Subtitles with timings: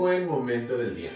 [0.00, 1.12] buen momento del día.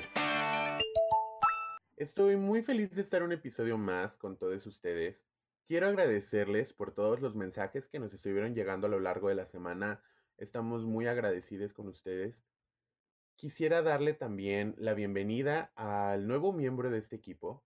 [1.97, 5.27] Estoy muy feliz de estar un episodio más con todos ustedes.
[5.65, 9.47] Quiero agradecerles por todos los mensajes que nos estuvieron llegando a lo largo de la
[9.47, 10.03] semana.
[10.37, 12.45] Estamos muy agradecidos con ustedes.
[13.37, 17.65] Quisiera darle también la bienvenida al nuevo miembro de este equipo,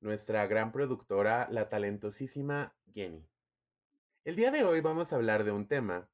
[0.00, 3.24] nuestra gran productora, la talentosísima Jenny.
[4.24, 6.08] El día de hoy vamos a hablar de un tema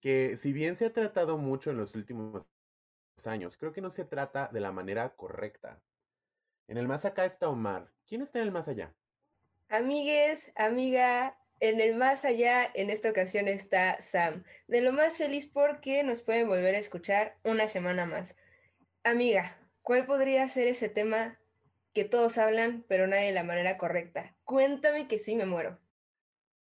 [0.00, 2.44] que si bien se ha tratado mucho en los últimos
[3.26, 5.80] años, creo que no se trata de la manera correcta.
[6.68, 7.90] En el más acá está Omar.
[8.06, 8.94] ¿Quién está en el más allá?
[9.68, 14.44] Amigues, amiga, en el más allá, en esta ocasión está Sam.
[14.66, 18.36] De lo más feliz porque nos pueden volver a escuchar una semana más.
[19.04, 21.38] Amiga, ¿cuál podría ser ese tema
[21.92, 24.36] que todos hablan, pero nadie de la manera correcta?
[24.44, 25.78] Cuéntame que sí me muero.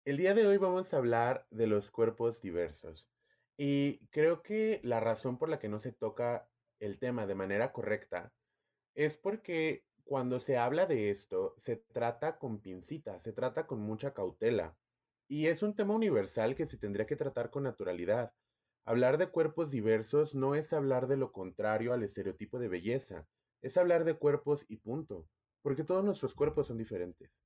[0.05, 3.11] El día de hoy vamos a hablar de los cuerpos diversos.
[3.57, 6.48] Y creo que la razón por la que no se toca
[6.79, 8.33] el tema de manera correcta
[8.95, 14.13] es porque cuando se habla de esto, se trata con pincita, se trata con mucha
[14.13, 14.75] cautela.
[15.27, 18.33] Y es un tema universal que se tendría que tratar con naturalidad.
[18.85, 23.27] Hablar de cuerpos diversos no es hablar de lo contrario al estereotipo de belleza,
[23.61, 25.27] es hablar de cuerpos y punto,
[25.61, 27.43] porque todos nuestros cuerpos son diferentes.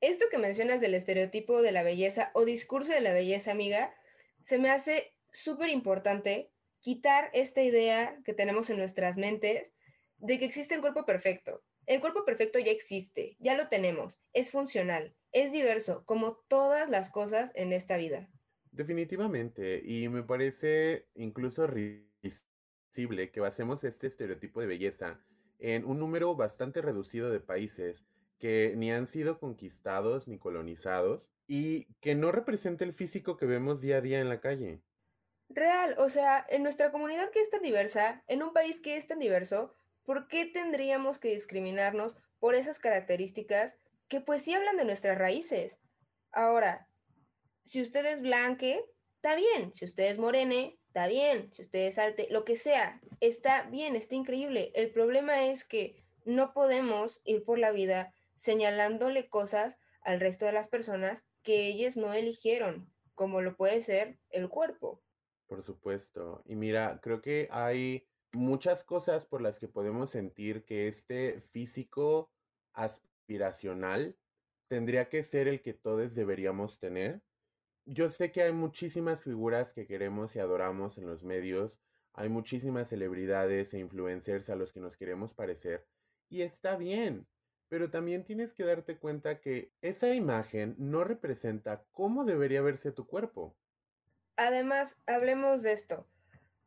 [0.00, 3.92] Esto que mencionas del estereotipo de la belleza o discurso de la belleza, amiga,
[4.40, 9.72] se me hace súper importante quitar esta idea que tenemos en nuestras mentes
[10.18, 11.62] de que existe el cuerpo perfecto.
[11.86, 17.10] El cuerpo perfecto ya existe, ya lo tenemos, es funcional, es diverso, como todas las
[17.10, 18.28] cosas en esta vida.
[18.72, 25.20] Definitivamente, y me parece incluso risible que basemos este estereotipo de belleza
[25.58, 28.06] en un número bastante reducido de países
[28.38, 33.80] que ni han sido conquistados ni colonizados y que no representa el físico que vemos
[33.80, 34.82] día a día en la calle.
[35.48, 39.06] Real, o sea, en nuestra comunidad que es tan diversa, en un país que es
[39.06, 43.76] tan diverso, ¿por qué tendríamos que discriminarnos por esas características
[44.08, 45.80] que pues sí hablan de nuestras raíces?
[46.32, 46.88] Ahora,
[47.62, 48.84] si usted es blanque,
[49.16, 53.00] está bien, si usted es morene, está bien, si usted es alte, lo que sea,
[53.20, 54.70] está bien, está increíble.
[54.74, 60.52] El problema es que no podemos ir por la vida señalándole cosas al resto de
[60.52, 65.02] las personas que ellas no eligieron, como lo puede ser el cuerpo.
[65.48, 66.42] Por supuesto.
[66.44, 72.30] Y mira, creo que hay muchas cosas por las que podemos sentir que este físico
[72.74, 74.16] aspiracional
[74.68, 77.22] tendría que ser el que todos deberíamos tener.
[77.86, 81.80] Yo sé que hay muchísimas figuras que queremos y adoramos en los medios,
[82.12, 85.86] hay muchísimas celebridades e influencers a los que nos queremos parecer,
[86.28, 87.26] y está bien,
[87.68, 93.06] pero también tienes que darte cuenta que esa imagen no representa cómo debería verse tu
[93.06, 93.56] cuerpo.
[94.38, 96.06] Además, hablemos de esto.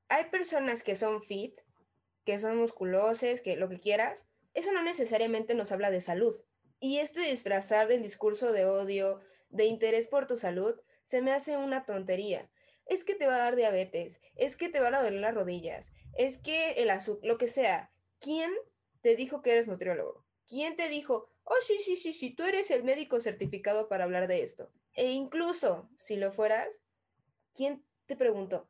[0.09, 1.57] Hay personas que son fit,
[2.25, 4.27] que son musculosas, que lo que quieras.
[4.53, 6.35] Eso no necesariamente nos habla de salud.
[6.81, 11.31] Y esto de disfrazar del discurso de odio, de interés por tu salud, se me
[11.31, 12.51] hace una tontería.
[12.87, 15.93] Es que te va a dar diabetes, es que te van a doler las rodillas,
[16.17, 17.93] es que el azúcar, lo que sea.
[18.19, 18.51] ¿Quién
[18.99, 20.25] te dijo que eres nutriólogo?
[20.45, 24.27] ¿Quién te dijo, oh, sí, sí, sí, sí, tú eres el médico certificado para hablar
[24.27, 24.73] de esto?
[24.93, 26.81] E incluso si lo fueras,
[27.53, 28.67] ¿quién te preguntó?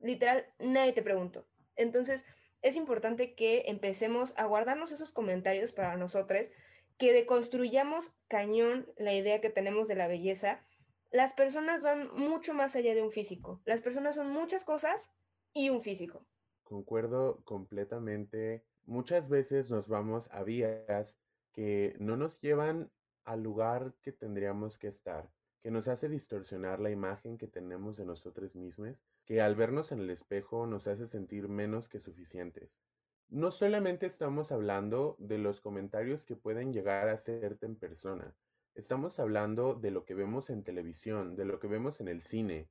[0.00, 1.46] Literal, nadie te preguntó.
[1.76, 2.24] Entonces,
[2.62, 6.50] es importante que empecemos a guardarnos esos comentarios para nosotros,
[6.96, 10.66] que deconstruyamos cañón la idea que tenemos de la belleza.
[11.10, 13.62] Las personas van mucho más allá de un físico.
[13.64, 15.12] Las personas son muchas cosas
[15.54, 16.26] y un físico.
[16.64, 18.64] Concuerdo completamente.
[18.84, 21.20] Muchas veces nos vamos a vías
[21.52, 22.90] que no nos llevan
[23.24, 25.30] al lugar que tendríamos que estar
[25.60, 30.00] que nos hace distorsionar la imagen que tenemos de nosotros mismos, que al vernos en
[30.00, 32.82] el espejo nos hace sentir menos que suficientes.
[33.28, 38.34] No solamente estamos hablando de los comentarios que pueden llegar a hacerte en persona,
[38.74, 42.70] estamos hablando de lo que vemos en televisión, de lo que vemos en el cine,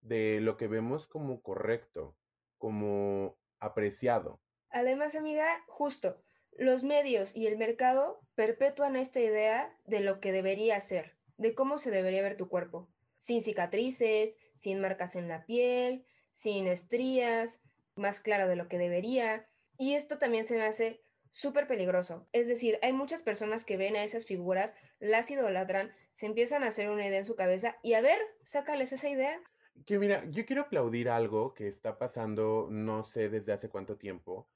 [0.00, 2.16] de lo que vemos como correcto,
[2.56, 4.40] como apreciado.
[4.70, 6.22] Además, amiga, justo,
[6.52, 11.78] los medios y el mercado perpetúan esta idea de lo que debería ser de cómo
[11.78, 17.62] se debería ver tu cuerpo, sin cicatrices, sin marcas en la piel, sin estrías,
[17.94, 19.48] más claro de lo que debería.
[19.78, 21.00] Y esto también se me hace
[21.30, 22.26] súper peligroso.
[22.32, 26.68] Es decir, hay muchas personas que ven a esas figuras, las idolatran, se empiezan a
[26.68, 29.40] hacer una idea en su cabeza y a ver, sácales esa idea.
[29.86, 34.48] Que mira, yo quiero aplaudir algo que está pasando, no sé desde hace cuánto tiempo,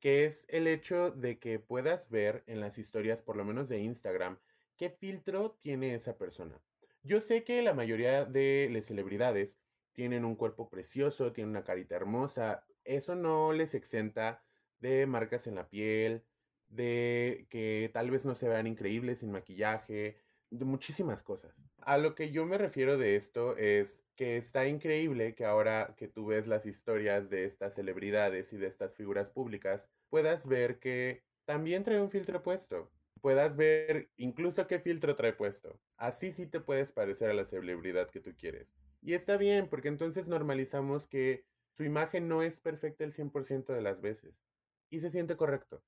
[0.00, 3.78] que es el hecho de que puedas ver en las historias, por lo menos de
[3.78, 4.38] Instagram,
[4.78, 6.62] ¿Qué filtro tiene esa persona?
[7.02, 9.58] Yo sé que la mayoría de las celebridades
[9.92, 12.64] tienen un cuerpo precioso, tienen una carita hermosa.
[12.84, 14.44] Eso no les exenta
[14.78, 16.24] de marcas en la piel,
[16.68, 20.20] de que tal vez no se vean increíbles sin maquillaje,
[20.50, 21.68] de muchísimas cosas.
[21.80, 26.06] A lo que yo me refiero de esto es que está increíble que ahora que
[26.06, 31.24] tú ves las historias de estas celebridades y de estas figuras públicas, puedas ver que
[31.46, 32.92] también trae un filtro puesto.
[33.20, 35.80] Puedas ver incluso qué filtro trae puesto.
[35.96, 38.74] Así sí te puedes parecer a la celebridad que tú quieres.
[39.02, 43.82] Y está bien, porque entonces normalizamos que su imagen no es perfecta el 100% de
[43.82, 44.44] las veces.
[44.90, 45.82] Y se siente correcto.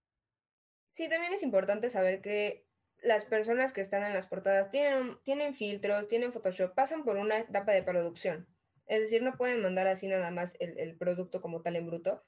[0.92, 2.66] Sí, también es importante saber que
[3.02, 7.38] las personas que están en las portadas tienen, tienen filtros, tienen Photoshop, pasan por una
[7.38, 8.46] etapa de producción.
[8.86, 12.24] Es decir, no pueden mandar así nada más el, el producto como tal en bruto.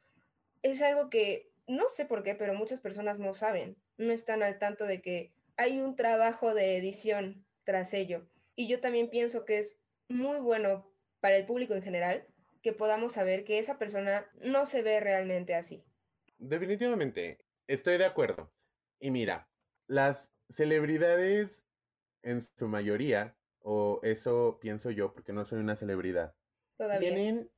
[0.62, 4.58] Es algo que no sé por qué, pero muchas personas no saben, no están al
[4.58, 8.26] tanto de que hay un trabajo de edición tras ello.
[8.56, 9.76] Y yo también pienso que es
[10.08, 12.26] muy bueno para el público en general
[12.62, 15.84] que podamos saber que esa persona no se ve realmente así.
[16.38, 18.52] Definitivamente, estoy de acuerdo.
[19.00, 19.48] Y mira,
[19.86, 21.64] las celebridades
[22.22, 26.34] en su mayoría, o eso pienso yo, porque no soy una celebridad,
[26.76, 27.10] Todavía.
[27.10, 27.50] tienen,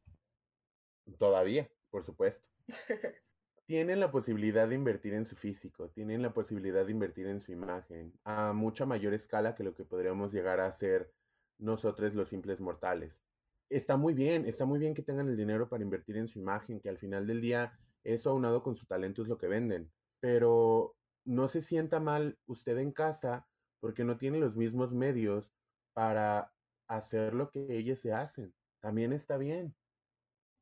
[1.18, 2.48] todavía, por supuesto,
[3.66, 7.52] tienen la posibilidad de invertir en su físico, tienen la posibilidad de invertir en su
[7.52, 11.10] imagen a mucha mayor escala que lo que podríamos llegar a hacer
[11.58, 13.24] nosotros los simples mortales.
[13.70, 16.80] Está muy bien, está muy bien que tengan el dinero para invertir en su imagen,
[16.80, 19.90] que al final del día eso aunado con su talento es lo que venden,
[20.20, 20.94] pero
[21.24, 23.46] no se sienta mal usted en casa
[23.80, 25.54] porque no tiene los mismos medios
[25.94, 26.52] para
[26.86, 28.54] hacer lo que ellos se hacen.
[28.80, 29.74] También está bien.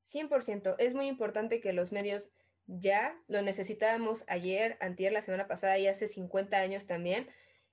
[0.00, 0.76] 100%.
[0.78, 2.32] Es muy importante que los medios
[2.66, 7.28] ya, lo necesitábamos ayer, antier, la semana pasada y hace 50 años también,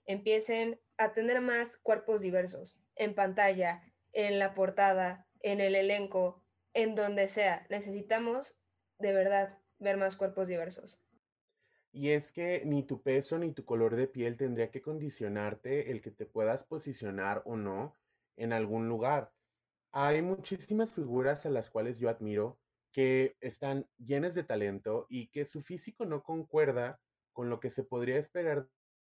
[0.05, 6.43] empiecen a tener más cuerpos diversos en pantalla, en la portada, en el elenco,
[6.73, 7.65] en donde sea.
[7.69, 8.55] Necesitamos
[8.97, 11.01] de verdad ver más cuerpos diversos.
[11.91, 16.01] Y es que ni tu peso ni tu color de piel tendría que condicionarte el
[16.01, 17.95] que te puedas posicionar o no
[18.37, 19.31] en algún lugar.
[19.91, 22.58] Hay muchísimas figuras a las cuales yo admiro
[22.91, 26.99] que están llenas de talento y que su físico no concuerda
[27.33, 28.67] con lo que se podría esperar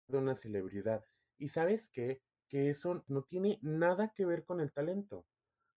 [0.07, 1.05] de una celebridad.
[1.37, 2.21] Y sabes qué?
[2.49, 5.25] Que eso no tiene nada que ver con el talento.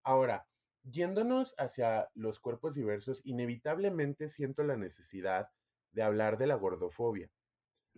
[0.03, 0.47] Ahora,
[0.83, 5.49] yéndonos hacia los cuerpos diversos, inevitablemente siento la necesidad
[5.91, 7.29] de hablar de la gordofobia.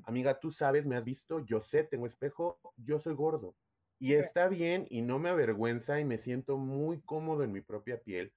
[0.03, 3.55] Amiga, tú sabes, me has visto, yo sé, tengo espejo, yo soy gordo.
[3.99, 7.99] Y está bien y no me avergüenza y me siento muy cómodo en mi propia
[7.99, 8.31] piel,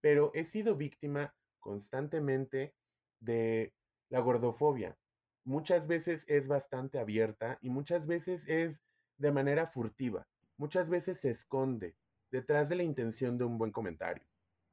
[0.00, 2.74] pero he sido víctima constantemente
[3.20, 3.72] de
[4.08, 4.96] la gordofobia.
[5.44, 8.82] Muchas veces es bastante abierta y muchas veces es
[9.18, 10.26] de manera furtiva.
[10.56, 11.94] Muchas veces se esconde
[12.30, 14.24] detrás de la intención de un buen comentario.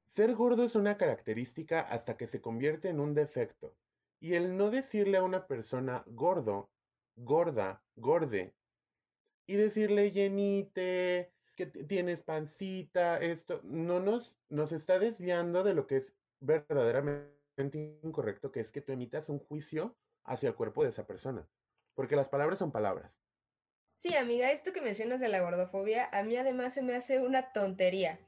[0.05, 3.75] Ser gordo es una característica hasta que se convierte en un defecto.
[4.19, 6.69] Y el no decirle a una persona gordo,
[7.15, 8.53] gorda, gorde,
[9.45, 15.97] y decirle llenite, que tienes pancita, esto, no nos, nos está desviando de lo que
[15.97, 21.05] es verdaderamente incorrecto, que es que tú emitas un juicio hacia el cuerpo de esa
[21.05, 21.47] persona.
[21.93, 23.21] Porque las palabras son palabras.
[23.93, 27.51] Sí, amiga, esto que mencionas de la gordofobia, a mí además se me hace una
[27.51, 28.19] tontería.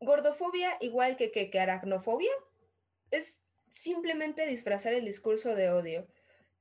[0.00, 2.32] Gordofobia, igual que, que, que aracnofobia,
[3.10, 6.06] es simplemente disfrazar el discurso de odio.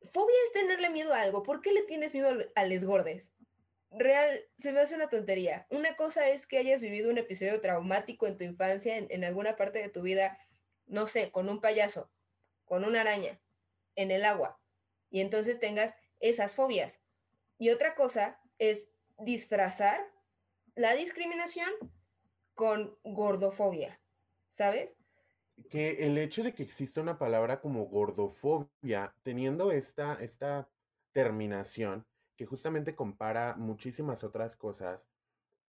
[0.04, 1.44] Fobia es tenerle miedo a algo.
[1.44, 3.34] ¿Por qué le tienes miedo a les gordes?
[3.92, 5.66] Real, se me hace una tontería.
[5.70, 9.80] Una cosa es que hayas vivido un episodio traumático en tu infancia, en, alguna parte
[9.80, 10.38] de tu vida,
[10.86, 12.10] no sé, con un payaso,
[12.66, 13.40] con una araña,
[13.96, 14.60] en el agua,
[15.10, 17.02] y entonces tengas esas fobias.
[17.58, 20.00] Y otra cosa es disfrazar
[20.76, 21.70] la discriminación
[22.54, 24.00] con gordofobia,
[24.48, 24.98] ¿sabes?
[25.70, 30.70] que el hecho de que exista una palabra como gordofobia, teniendo esta, esta
[31.14, 32.06] terminación,
[32.38, 35.10] que justamente compara muchísimas otras cosas,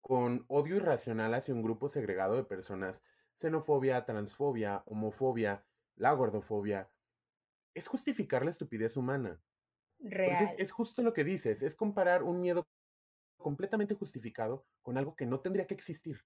[0.02, 3.02] con odio irracional hacia un grupo segregado de personas,
[3.34, 6.90] xenofobia, transfobia, homofobia, la gordofobia,
[7.74, 9.40] es justificar la estupidez humana.
[9.98, 10.42] Real.
[10.42, 12.66] Es, es justo lo que dices, es comparar un miedo
[13.36, 16.24] completamente justificado con algo que no tendría que existir.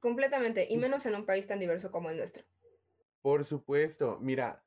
[0.00, 2.44] Completamente, y menos en un país tan diverso como el nuestro.
[3.22, 4.64] Por supuesto, mira,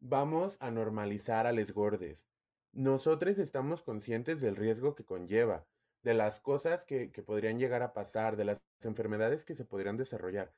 [0.00, 2.30] vamos a normalizar a les gordes.
[2.72, 5.66] Nosotros estamos conscientes del riesgo que conlleva,
[6.02, 9.96] de las cosas que, que podrían llegar a pasar, de las enfermedades que se podrían
[9.96, 10.54] desarrollar.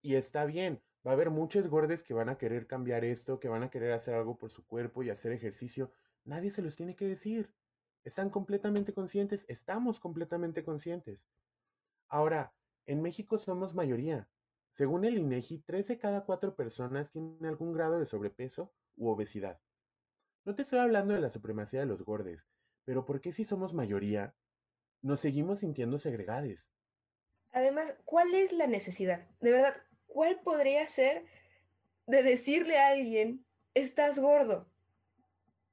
[0.00, 3.48] Y está bien, va a haber muchos gordes que van a querer cambiar esto, que
[3.48, 5.90] van a querer hacer algo por su cuerpo y hacer ejercicio.
[6.24, 7.52] Nadie se los tiene que decir.
[8.04, 11.28] Están completamente conscientes, estamos completamente conscientes.
[12.08, 12.54] Ahora,
[12.86, 14.28] en México somos mayoría.
[14.70, 19.60] Según el INEGI, 3 de cada 4 personas tienen algún grado de sobrepeso u obesidad.
[20.46, 22.46] No te estoy hablando de la supremacía de los gordes,
[22.84, 24.32] pero ¿por qué si somos mayoría
[25.02, 26.72] nos seguimos sintiendo segregades?
[27.50, 29.26] Además, ¿cuál es la necesidad?
[29.40, 29.74] De verdad,
[30.06, 31.24] ¿cuál podría ser
[32.06, 34.70] de decirle a alguien, estás gordo?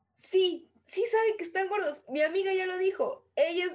[0.10, 2.04] Sí, sí sabe que están gordos.
[2.10, 3.28] Mi amiga ya lo dijo.
[3.36, 3.66] Ella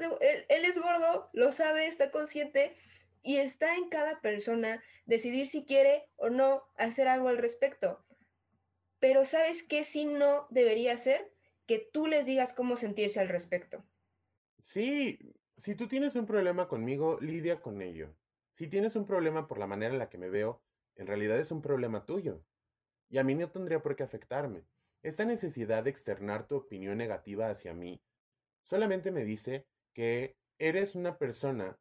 [0.49, 2.75] él es gordo, lo sabe, está consciente
[3.23, 8.05] y está en cada persona decidir si quiere o no hacer algo al respecto.
[9.01, 11.33] Pero ¿sabes qué sí no debería ser?
[11.67, 13.85] Que tú les digas cómo sentirse al respecto.
[14.63, 15.19] Sí,
[15.57, 18.15] si tú tienes un problema conmigo, lidia con ello.
[18.51, 20.63] Si tienes un problema por la manera en la que me veo,
[20.97, 22.43] en realidad es un problema tuyo.
[23.09, 24.65] Y a mí no tendría por qué afectarme.
[25.03, 28.03] Esta necesidad de externar tu opinión negativa hacia mí
[28.69, 31.79] solamente me dice que eres una persona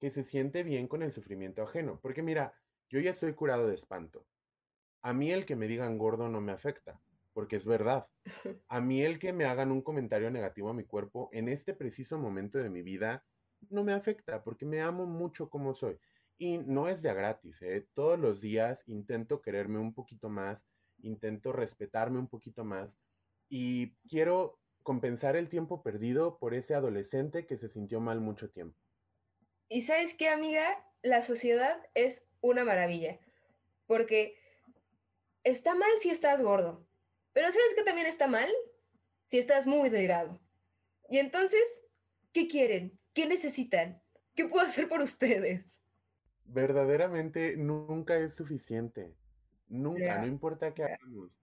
[0.00, 1.98] que se siente bien con el sufrimiento ajeno.
[2.00, 2.54] Porque mira,
[2.88, 4.24] yo ya soy curado de espanto.
[5.02, 7.00] A mí el que me digan gordo no me afecta,
[7.32, 8.08] porque es verdad.
[8.68, 12.18] A mí el que me hagan un comentario negativo a mi cuerpo en este preciso
[12.18, 13.24] momento de mi vida
[13.70, 15.98] no me afecta, porque me amo mucho como soy.
[16.36, 17.86] Y no es de a gratis, ¿eh?
[17.94, 20.66] Todos los días intento quererme un poquito más,
[21.00, 23.00] intento respetarme un poquito más
[23.48, 28.78] y quiero compensar el tiempo perdido por ese adolescente que se sintió mal mucho tiempo.
[29.68, 30.64] Y sabes qué, amiga,
[31.02, 33.18] la sociedad es una maravilla,
[33.86, 34.37] porque
[35.48, 36.86] está mal si estás gordo,
[37.32, 38.50] pero ¿sabes qué también está mal?
[39.24, 40.40] Si estás muy delgado.
[41.08, 41.82] Y entonces,
[42.32, 42.98] ¿qué quieren?
[43.14, 44.02] ¿Qué necesitan?
[44.34, 45.80] ¿Qué puedo hacer por ustedes?
[46.44, 49.14] Verdaderamente nunca es suficiente.
[49.68, 51.40] Nunca, no importa qué hagamos.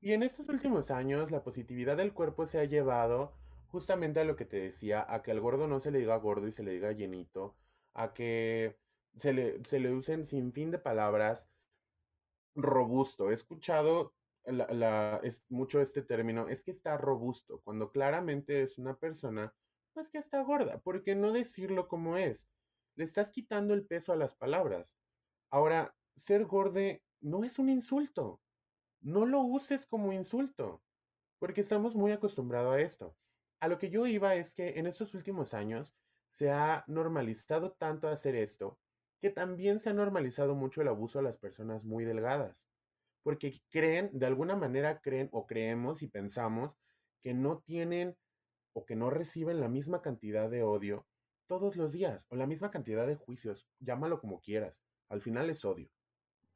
[0.00, 3.34] Y en estos últimos años, la positividad del cuerpo se ha llevado
[3.68, 6.48] justamente a lo que te decía, a que al gordo no se le diga gordo
[6.48, 7.56] y se le diga llenito,
[7.94, 8.76] a que
[9.16, 11.50] se le, se le usen sin fin de palabras
[12.54, 13.30] robusto.
[13.30, 18.78] He escuchado la- la- es, mucho este término, es que está robusto, cuando claramente es
[18.78, 19.54] una persona,
[19.94, 20.80] pues que está gorda.
[20.80, 22.50] ¿Por qué no decirlo como es?
[22.96, 24.98] Le estás quitando el peso a las palabras.
[25.50, 28.40] Ahora, ser gorde no es un insulto.
[29.00, 30.82] No lo uses como insulto,
[31.38, 33.16] porque estamos muy acostumbrados a esto.
[33.60, 35.96] A lo que yo iba es que en estos últimos años
[36.28, 38.78] se ha normalizado tanto hacer esto,
[39.22, 42.68] que también se ha normalizado mucho el abuso a las personas muy delgadas,
[43.22, 46.76] porque creen, de alguna manera creen o creemos y pensamos
[47.22, 48.16] que no tienen
[48.72, 51.06] o que no reciben la misma cantidad de odio
[51.46, 55.64] todos los días o la misma cantidad de juicios, llámalo como quieras, al final es
[55.64, 55.88] odio.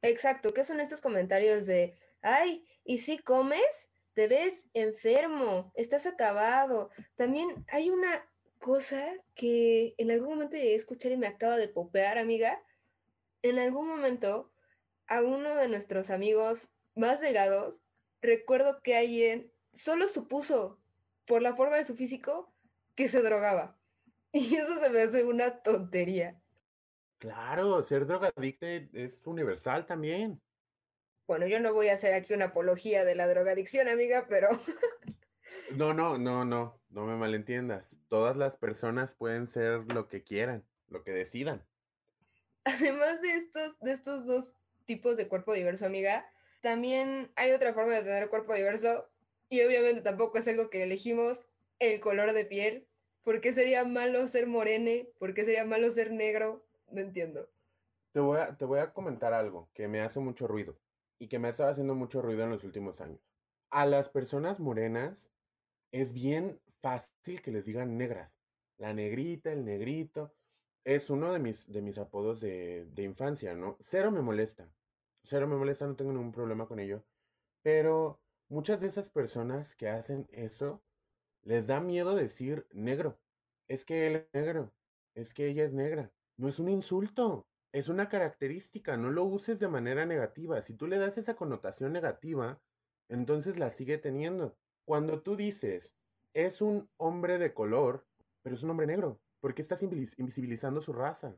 [0.01, 3.87] Exacto, ¿qué son estos comentarios de, ay, ¿y si comes?
[4.11, 6.89] Te ves enfermo, estás acabado.
[7.15, 11.67] También hay una cosa que en algún momento llegué a escuchar y me acaba de
[11.67, 12.61] popear, amiga.
[13.41, 14.51] En algún momento,
[15.07, 17.81] a uno de nuestros amigos más delgados,
[18.21, 20.79] recuerdo que alguien solo supuso,
[21.25, 22.51] por la forma de su físico,
[22.95, 23.77] que se drogaba.
[24.33, 26.39] Y eso se me hace una tontería.
[27.17, 30.41] Claro, ser drogadicto es universal también.
[31.25, 34.49] Bueno, yo no voy a hacer aquí una apología de la drogadicción, amiga, pero
[35.75, 37.97] No, no, no, no, no me malentiendas.
[38.09, 41.63] Todas las personas pueden ser lo que quieran, lo que decidan.
[42.65, 46.29] además de estos, de estos dos tipos de cuerpo diverso, amiga,
[46.61, 49.09] también hay otra forma de tener cuerpo diverso
[49.49, 51.45] y obviamente tampoco es algo que elegimos,
[51.79, 52.87] el color de piel.
[53.23, 55.09] ¿Por qué sería malo ser morene?
[55.19, 56.65] ¿Por qué sería malo ser negro?
[56.91, 57.49] No entiendo.
[58.13, 60.77] Te voy a, te voy a comentar algo que me hace mucho ruido
[61.19, 63.19] y que me ha estado haciendo mucho ruido en los últimos años.
[63.69, 65.31] A las personas morenas
[65.91, 68.39] es bien fácil que les digan negras.
[68.77, 70.33] La negrita, el negrito,
[70.85, 73.77] es uno de mis, de mis apodos de, de infancia, ¿no?
[73.81, 74.71] Cero me molesta.
[75.21, 77.03] Cero me molesta, no tengo ningún problema con ello.
[77.61, 80.81] Pero muchas de esas personas que hacen eso
[81.43, 83.19] les da miedo decir negro.
[83.67, 84.71] Es que él es negro.
[85.13, 86.13] Es que ella es negra.
[86.37, 87.47] No es un insulto.
[87.73, 88.95] Es una característica.
[88.95, 90.61] No lo uses de manera negativa.
[90.61, 92.61] Si tú le das esa connotación negativa,
[93.09, 94.55] entonces la sigue teniendo.
[94.85, 95.97] Cuando tú dices,
[96.45, 98.05] es un hombre de color,
[98.43, 101.35] pero es un hombre negro, ¿por qué estás invis- invisibilizando su raza?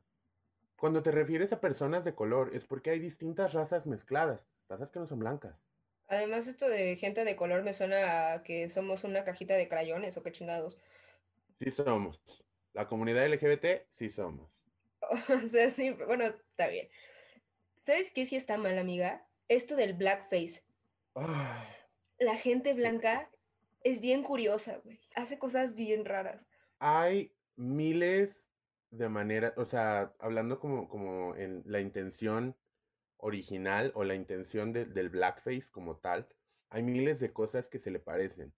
[0.78, 5.00] Cuando te refieres a personas de color, es porque hay distintas razas mezcladas, razas que
[5.00, 5.70] no son blancas.
[6.08, 10.18] Además, esto de gente de color me suena a que somos una cajita de crayones
[10.18, 10.80] o qué chingados.
[11.56, 12.22] Sí somos.
[12.74, 14.64] La comunidad LGBT, sí somos.
[15.30, 16.90] O sea, sí, bueno, está bien.
[17.78, 19.26] ¿Sabes qué sí está mal, amiga?
[19.48, 20.64] Esto del blackface.
[21.16, 21.68] Ay,
[22.20, 23.30] La gente blanca
[23.84, 25.00] es bien curiosa, güey.
[25.16, 26.48] Hace cosas bien raras.
[26.80, 28.50] Hay miles
[28.92, 32.56] de maneras, o sea, hablando como, como en la intención
[33.18, 36.28] original o la intención del blackface como tal,
[36.70, 38.54] hay miles de cosas que se le parecen.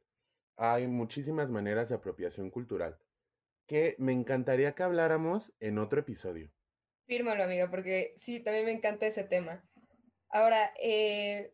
[0.57, 2.99] Hay muchísimas maneras de apropiación cultural
[3.67, 6.51] que me encantaría que habláramos en otro episodio.
[7.07, 9.63] Fírmalo, amiga, porque sí, también me encanta ese tema.
[10.29, 11.53] Ahora, eh,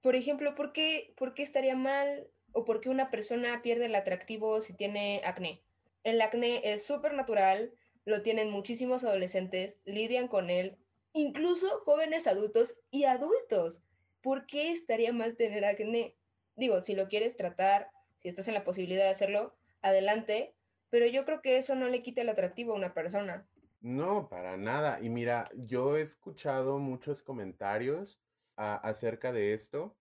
[0.00, 3.94] por ejemplo, ¿por qué, ¿por qué estaría mal o por qué una persona pierde el
[3.94, 5.62] atractivo si tiene acné?
[6.04, 7.74] El acné es súper natural,
[8.06, 10.78] lo tienen muchísimos adolescentes, lidian con él,
[11.12, 13.82] incluso jóvenes adultos y adultos.
[14.22, 16.16] ¿Por qué estaría mal tener acné?
[16.56, 20.54] Digo, si lo quieres tratar, si estás en la posibilidad de hacerlo, adelante,
[20.88, 23.46] pero yo creo que eso no le quita el atractivo a una persona.
[23.82, 24.98] No, para nada.
[25.02, 28.20] Y mira, yo he escuchado muchos comentarios
[28.56, 29.94] acerca de esto.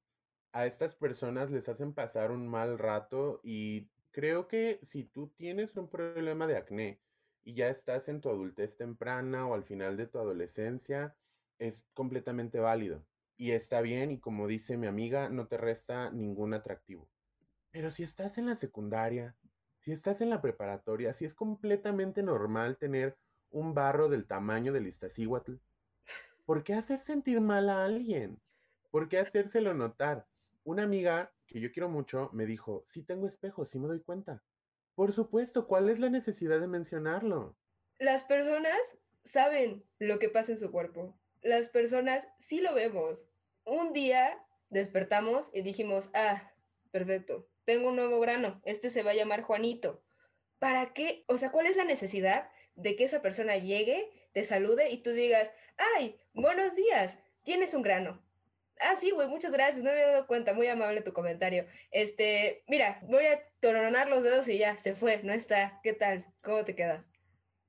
[0.55, 5.75] A estas personas les hacen pasar un mal rato y creo que si tú tienes
[5.75, 7.01] un problema de acné
[7.43, 11.13] y ya estás en tu adultez temprana o al final de tu adolescencia,
[11.59, 13.05] es completamente válido.
[13.35, 17.09] Y está bien y como dice mi amiga, no te resta ningún atractivo.
[17.71, 19.35] Pero si estás en la secundaria,
[19.79, 23.17] si estás en la preparatoria, si es completamente normal tener
[23.51, 25.55] un barro del tamaño del Iztaccíhuatl,
[26.45, 28.39] ¿por qué hacer sentir mal a alguien?
[28.89, 30.25] ¿Por qué hacérselo notar?
[30.65, 34.43] Una amiga que yo quiero mucho me dijo, sí tengo espejos, sí me doy cuenta.
[34.95, 37.55] Por supuesto, ¿cuál es la necesidad de mencionarlo?
[37.99, 38.79] Las personas
[39.23, 41.15] saben lo que pasa en su cuerpo.
[41.43, 43.29] Las personas sí lo vemos.
[43.63, 46.51] Un día despertamos y dijimos, ah,
[46.89, 50.03] perfecto, tengo un nuevo grano, este se va a llamar Juanito.
[50.57, 51.25] ¿Para qué?
[51.27, 55.11] O sea, ¿cuál es la necesidad de que esa persona llegue, te salude y tú
[55.11, 58.24] digas, ay, buenos días, tienes un grano?
[58.79, 61.65] Ah, sí, güey, muchas gracias, no me había dado cuenta, muy amable tu comentario.
[61.91, 65.79] Este, mira, voy a toronar los dedos y ya, se fue, no está.
[65.81, 66.25] ¿Qué tal?
[66.41, 67.09] ¿Cómo te quedas?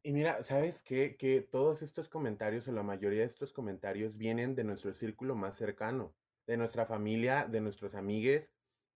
[0.02, 1.16] Y mira, ¿sabes qué?
[1.16, 5.56] Que todos estos comentarios o la mayoría de estos comentarios vienen de nuestro círculo más
[5.56, 6.14] cercano,
[6.46, 8.52] de nuestra familia, de nuestros amigues,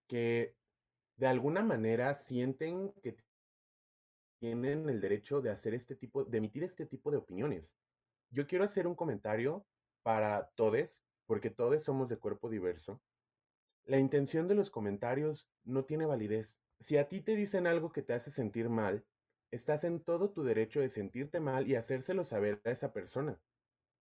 [0.09, 0.57] que
[1.17, 3.17] de alguna manera sienten que
[4.41, 7.77] tienen el derecho de hacer este tipo, de emitir este tipo de opiniones.
[8.31, 9.67] Yo quiero hacer un comentario
[10.03, 13.01] para todos porque todos somos de cuerpo diverso,
[13.85, 16.59] la intención de los comentarios no tiene validez.
[16.81, 19.05] Si a ti te dicen algo que te hace sentir mal,
[19.53, 23.41] estás en todo tu derecho de sentirte mal y hacérselo saber a esa persona,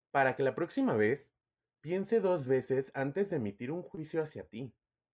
[0.10, 1.36] para que la próxima vez
[1.82, 4.74] piense dos veces antes de emitir un juicio hacia ti.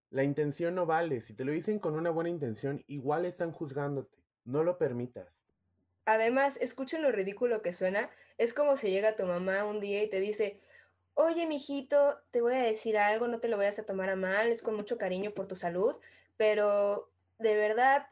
[0.09, 4.23] La intención no vale, si te lo dicen con una buena intención, igual están juzgándote,
[4.45, 5.49] no lo permitas.
[6.05, 10.09] Además, escuchen lo ridículo que suena, es como si llega tu mamá un día y
[10.09, 10.61] te dice,
[11.15, 14.49] oye, mijito, te voy a decir algo, no te lo vayas a tomar a mal,
[14.49, 15.95] es con mucho cariño por tu salud,
[16.37, 18.07] pero de verdad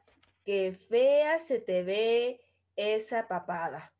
[0.45, 2.41] que fea se te ve
[2.75, 3.93] esa papada.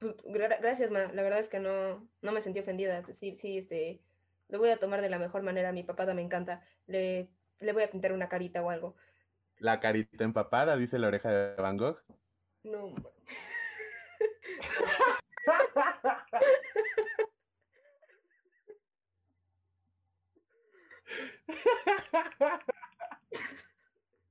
[0.00, 0.14] Pues,
[0.60, 1.10] gracias, ma.
[1.12, 3.04] La verdad es que no, no me sentí ofendida.
[3.06, 4.00] Sí, sí, este,
[4.48, 5.72] lo voy a tomar de la mejor manera.
[5.72, 6.62] Mi papada me encanta.
[6.86, 8.94] Le, le voy a pintar una carita o algo.
[9.58, 12.00] La carita empapada, dice la oreja de Van Gogh.
[12.62, 12.94] No,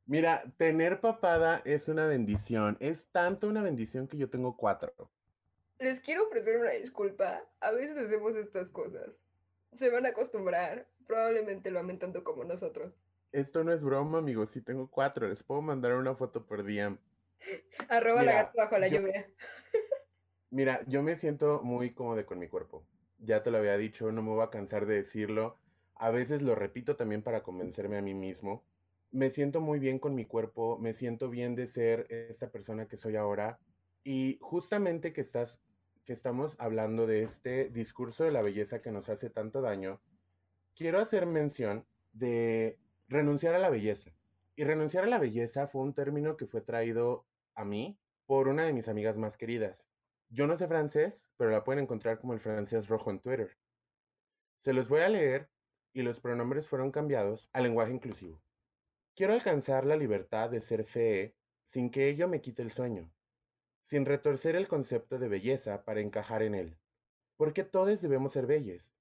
[0.05, 2.77] Mira, tener papada es una bendición.
[2.79, 5.11] Es tanto una bendición que yo tengo cuatro.
[5.79, 7.43] Les quiero ofrecer una disculpa.
[7.59, 9.21] A veces hacemos estas cosas.
[9.73, 10.87] Se van a acostumbrar.
[11.05, 12.93] Probablemente lo amen tanto como nosotros.
[13.33, 14.51] Esto no es broma, amigos.
[14.51, 15.27] Sí tengo cuatro.
[15.27, 16.97] Les puedo mandar una foto por día.
[17.89, 19.29] Arroba la gata bajo la lluvia.
[20.49, 22.85] Mira, yo me siento muy cómodo con mi cuerpo.
[23.19, 25.59] Ya te lo había dicho, no me voy a cansar de decirlo.
[25.99, 28.63] A veces lo repito también para convencerme a mí mismo.
[29.11, 32.97] Me siento muy bien con mi cuerpo, me siento bien de ser esta persona que
[32.97, 33.59] soy ahora.
[34.03, 35.61] Y justamente que estás
[36.07, 39.99] que estamos hablando de este discurso de la belleza que nos hace tanto daño,
[40.73, 42.79] quiero hacer mención de
[43.09, 44.11] renunciar a la belleza.
[44.55, 48.63] Y renunciar a la belleza fue un término que fue traído a mí por una
[48.63, 49.85] de mis amigas más queridas.
[50.29, 53.57] Yo no sé francés, pero la pueden encontrar como el francés rojo en Twitter.
[54.55, 55.49] Se los voy a leer
[55.97, 58.39] y los pronombres fueron cambiados al lenguaje inclusivo.
[59.15, 61.33] Quiero alcanzar la libertad de ser fee
[61.63, 63.11] sin que ello me quite el sueño,
[63.81, 66.77] sin retorcer el concepto de belleza para encajar en él.
[67.35, 68.93] Porque todos debemos ser belles.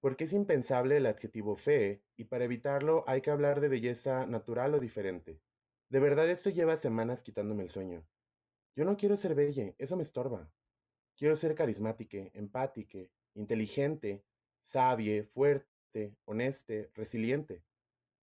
[0.00, 4.74] Porque es impensable el adjetivo fee y para evitarlo hay que hablar de belleza natural
[4.74, 5.42] o diferente.
[5.90, 8.06] De verdad esto lleva semanas quitándome el sueño.
[8.74, 10.50] Yo no quiero ser belle, eso me estorba.
[11.14, 13.00] Quiero ser carismática, empática,
[13.34, 14.24] inteligente,
[14.62, 15.67] sabie, fuerte
[16.24, 17.62] honeste, resiliente.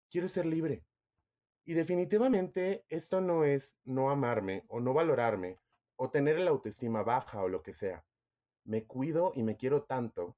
[0.10, 0.86] Quiero ser libre.
[1.66, 5.60] Y definitivamente esto no es no amarme o no valorarme
[5.96, 8.06] o tener la autoestima baja o lo que sea.
[8.64, 10.38] Me cuido y me quiero tanto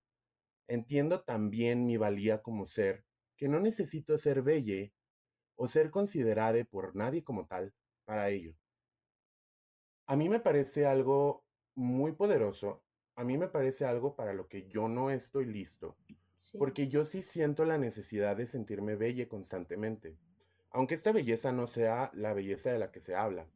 [0.70, 3.06] Entiendo también mi valía como ser,
[3.38, 4.94] que no necesito ser belle
[5.56, 8.54] o ser considerada por nadie como tal para ello.
[10.08, 12.84] A mí me parece algo muy poderoso,
[13.16, 15.96] a mí me parece algo para lo que yo no estoy listo,
[16.58, 20.18] Porque yo sí siento la necesidad de sentirme bella constantemente,
[20.70, 23.48] aunque esta belleza no sea la belleza de la que se habla.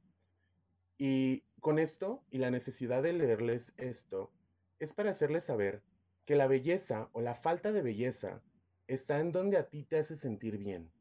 [0.98, 4.32] Y con esto y la necesidad de leerles esto
[4.80, 5.84] es para hacerles saber
[6.26, 8.42] que la belleza o la falta de belleza
[8.88, 10.92] está en donde a ti te hace sentir bien.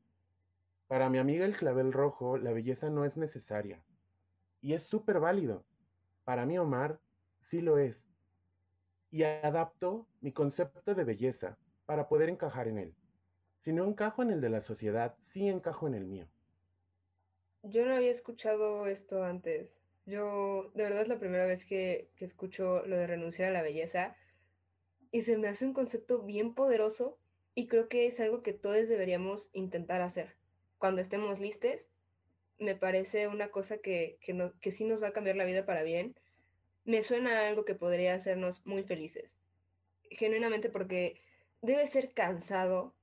[0.86, 3.82] Para mi amiga el clavel rojo, la belleza no es necesaria.
[4.60, 5.64] Y es súper válido.
[6.24, 7.00] Para mí, Omar,
[7.38, 8.08] sí lo es.
[9.10, 11.58] Y adapto mi concepto de belleza
[11.90, 12.94] para poder encajar en él.
[13.59, 16.29] Si no encajo en el de la sociedad, sí encajo en el mío.
[17.64, 19.83] Yo no había escuchado esto antes.
[20.07, 23.62] Yo, de verdad, es la primera vez que, que escucho lo de renunciar a la
[23.62, 24.14] belleza.
[25.11, 27.18] Y se me hace un concepto bien poderoso
[27.57, 30.37] y creo que es algo que todos deberíamos intentar hacer.
[30.79, 31.88] Cuando estemos listos,
[32.61, 35.66] me parece una cosa que, que, no, que sí nos va a cambiar la vida
[35.66, 36.14] para bien.
[36.85, 39.38] Me suena a algo que podría hacernos muy felices.
[40.09, 41.20] Genuinamente porque
[41.62, 42.94] debe ser cansado.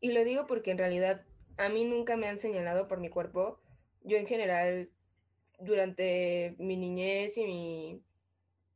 [0.00, 1.24] Y lo digo porque en realidad
[1.56, 3.60] a mí nunca me han señalado por mi cuerpo.
[4.02, 4.90] Yo en general,
[5.58, 8.02] durante mi niñez y mi,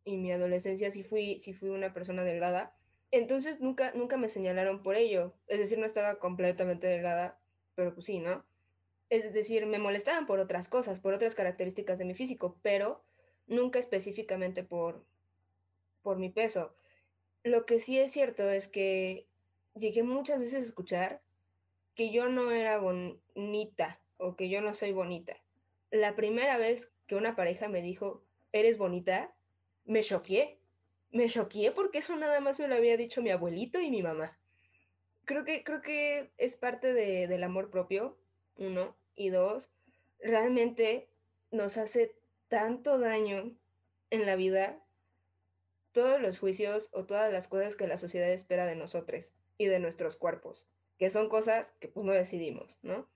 [0.04, 2.76] y mi adolescencia sí fui, sí fui una persona delgada.
[3.10, 5.34] Entonces nunca, nunca me señalaron por ello.
[5.46, 7.38] Es decir, no estaba completamente delgada,
[7.74, 8.44] pero pues sí, ¿no?
[9.08, 13.04] Es decir, me molestaban por otras cosas, por otras características de mi físico, pero
[13.46, 15.04] nunca específicamente por,
[16.02, 16.74] por mi peso.
[17.44, 19.28] Lo que sí es cierto es que
[19.74, 21.22] llegué muchas veces a escuchar
[21.94, 25.36] que yo no era bonita o que yo no soy bonita.
[25.90, 29.34] La primera vez que una pareja me dijo, eres bonita,
[29.84, 30.58] me choqué.
[31.10, 34.38] Me choqué porque eso nada más me lo había dicho mi abuelito y mi mamá.
[35.26, 38.18] Creo que, creo que es parte de, del amor propio,
[38.56, 39.70] uno, y dos,
[40.18, 41.08] realmente
[41.50, 42.14] nos hace
[42.48, 43.54] tanto daño
[44.10, 44.83] en la vida
[45.94, 49.78] todos los juicios o todas las cosas que la sociedad espera de nosotros y de
[49.78, 53.08] nuestros cuerpos, que son cosas que pues no decidimos, ¿no?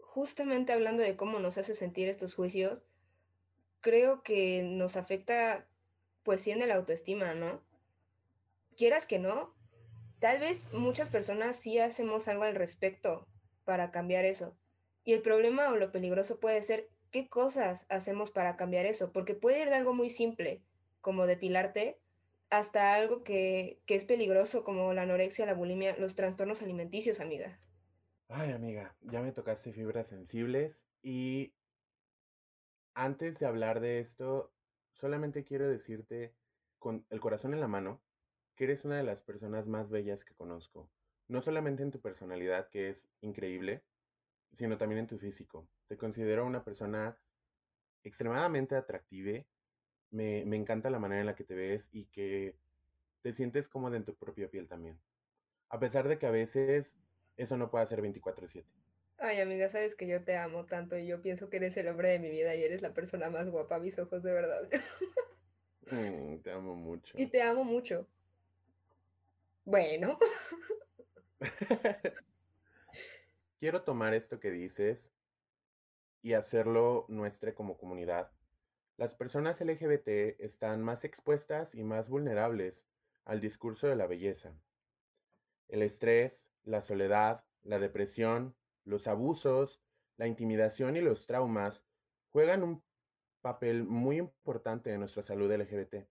[0.00, 2.86] Justamente hablando de cómo nos hace sentir estos juicios,
[3.80, 5.68] creo que nos afecta
[6.22, 7.62] pues sí en el autoestima, ¿no?
[8.74, 9.54] Quieras que no,
[10.18, 13.28] tal vez muchas personas sí hacemos algo al respecto
[13.64, 14.56] para cambiar eso.
[15.04, 19.34] Y el problema o lo peligroso puede ser qué cosas hacemos para cambiar eso, porque
[19.34, 20.62] puede ir de algo muy simple,
[21.00, 22.00] como depilarte,
[22.50, 27.60] hasta algo que, que es peligroso, como la anorexia, la bulimia, los trastornos alimenticios, amiga.
[28.28, 31.54] Ay, amiga, ya me tocaste fibras sensibles y
[32.94, 34.52] antes de hablar de esto,
[34.90, 36.34] solamente quiero decirte
[36.78, 38.02] con el corazón en la mano
[38.56, 40.90] que eres una de las personas más bellas que conozco.
[41.28, 43.84] No solamente en tu personalidad, que es increíble,
[44.52, 45.68] sino también en tu físico.
[45.86, 47.16] Te considero una persona
[48.02, 49.44] extremadamente atractiva.
[50.10, 52.56] Me, me encanta la manera en la que te ves y que
[53.22, 54.98] te sientes cómoda en tu propia piel también.
[55.68, 56.98] A pesar de que a veces
[57.36, 58.64] eso no puede ser 24/7.
[59.18, 62.10] Ay, amiga, sabes que yo te amo tanto y yo pienso que eres el hombre
[62.10, 64.68] de mi vida y eres la persona más guapa a mis ojos, de verdad.
[65.90, 67.14] Mm, te amo mucho.
[67.16, 68.06] Y te amo mucho.
[69.64, 70.18] Bueno.
[73.58, 75.12] Quiero tomar esto que dices
[76.22, 78.30] y hacerlo nuestra como comunidad.
[78.98, 82.88] Las personas LGBT están más expuestas y más vulnerables
[83.24, 84.60] al discurso de la belleza.
[85.68, 89.80] El estrés, la soledad, la depresión, los abusos,
[90.16, 91.86] la intimidación y los traumas
[92.32, 92.82] juegan un
[93.40, 96.08] papel muy importante en nuestra salud LGBT.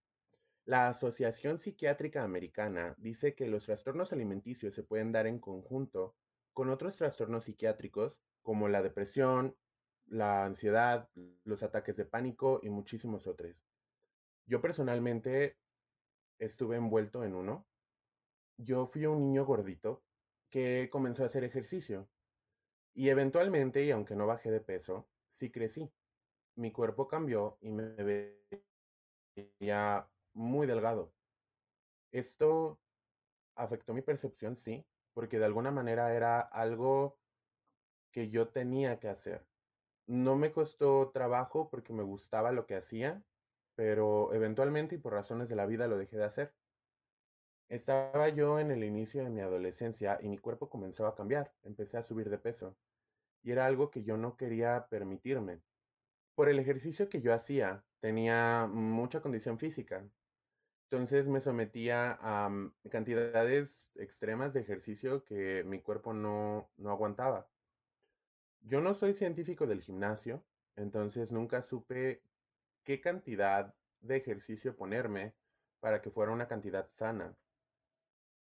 [0.64, 6.16] La Asociación Psiquiátrica Americana dice que los trastornos alimenticios se pueden dar en conjunto
[6.54, 9.58] con otros trastornos psiquiátricos como la depresión,
[10.08, 11.10] la ansiedad,
[11.44, 13.66] los ataques de pánico y muchísimos otros.
[14.46, 15.58] Yo personalmente
[16.40, 17.68] estuve envuelto en uno.
[18.58, 20.04] Yo fui un niño gordito
[20.50, 22.10] que comenzó a hacer ejercicio
[22.94, 25.92] y eventualmente, y aunque no bajé de peso, sí crecí.
[26.56, 27.94] Mi cuerpo cambió y me
[29.36, 31.14] veía muy delgado.
[32.12, 32.80] Esto
[33.56, 37.20] afectó mi percepción, sí, porque de alguna manera era algo
[38.12, 39.46] que yo tenía que hacer.
[40.08, 43.24] No me costó trabajo porque me gustaba lo que hacía,
[43.76, 46.56] pero eventualmente y por razones de la vida lo dejé de hacer.
[47.70, 51.98] Estaba yo en el inicio de mi adolescencia y mi cuerpo comenzó a cambiar, empecé
[51.98, 52.78] a subir de peso
[53.44, 55.62] y era algo que yo no quería permitirme.
[56.36, 60.10] Por el ejercicio que yo hacía, tenía mucha condición física
[60.92, 67.50] Entonces me sometía a mm, cantidades extremas de ejercicio que mi cuerpo no, no aguantaba.
[68.68, 70.44] Yo no soy científico del gimnasio,
[70.76, 72.22] entonces nunca supe
[72.84, 75.34] qué cantidad de ejercicio ponerme
[75.80, 77.34] para que fuera una cantidad sana.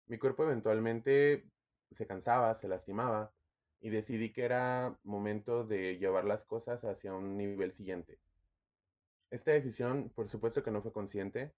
[0.05, 1.51] Mi cuerpo eventualmente
[1.91, 3.33] se cansaba, se lastimaba
[3.81, 8.17] y decidí que era momento de llevar las cosas hacia un nivel siguiente.
[9.29, 11.53] Esta decisión, por supuesto que no fue consciente,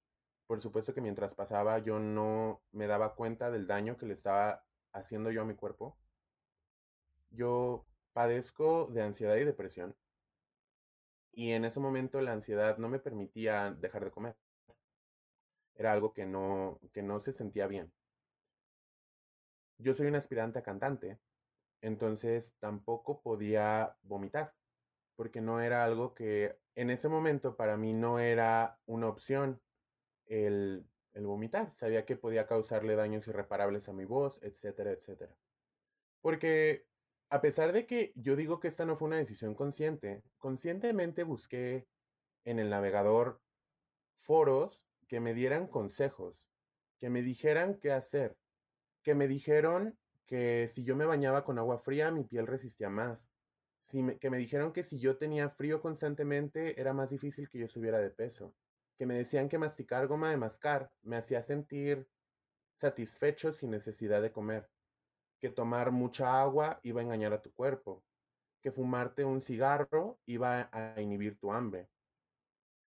[0.48, 4.66] por supuesto que mientras pasaba yo no me daba cuenta del daño que le estaba
[4.92, 5.96] haciendo yo a mi cuerpo.
[7.30, 9.94] Yo padezco de ansiedad y depresión
[11.36, 14.38] y en ese momento la ansiedad no me permitía dejar de comer.
[15.76, 17.92] Era algo que no, que no se sentía bien.
[19.78, 21.20] Yo soy un aspirante a cantante,
[21.82, 24.56] entonces tampoco podía vomitar,
[25.18, 29.62] porque no era algo que en ese momento para mí no era una opción
[30.28, 31.74] el, el vomitar.
[31.74, 35.36] Sabía que podía causarle daños irreparables a mi voz, etcétera, etcétera.
[36.22, 36.88] Porque
[37.30, 41.88] a pesar de que yo digo que esta no fue una decisión consciente, conscientemente busqué
[42.44, 43.42] en el navegador
[44.18, 46.50] foros que me dieran consejos,
[47.00, 48.38] que me dijeran qué hacer,
[49.04, 53.34] que me dijeron que si yo me bañaba con agua fría mi piel resistía más,
[54.20, 58.00] que me dijeron que si yo tenía frío constantemente era más difícil que yo subiera
[58.00, 58.56] de peso,
[58.98, 62.08] que me decían que masticar goma de mascar me hacía sentir
[62.78, 64.70] satisfecho sin necesidad de comer,
[65.40, 68.04] que tomar mucha agua iba a engañar a tu cuerpo,
[68.62, 71.90] que fumarte un cigarro iba a inhibir tu hambre.